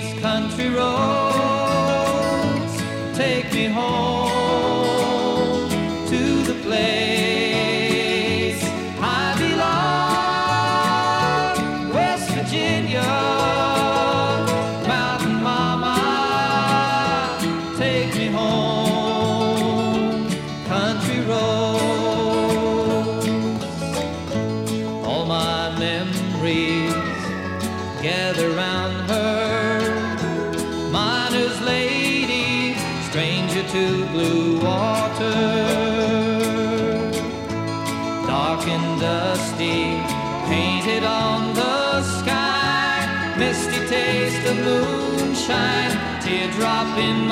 [45.48, 47.23] Moonshine, teardrop in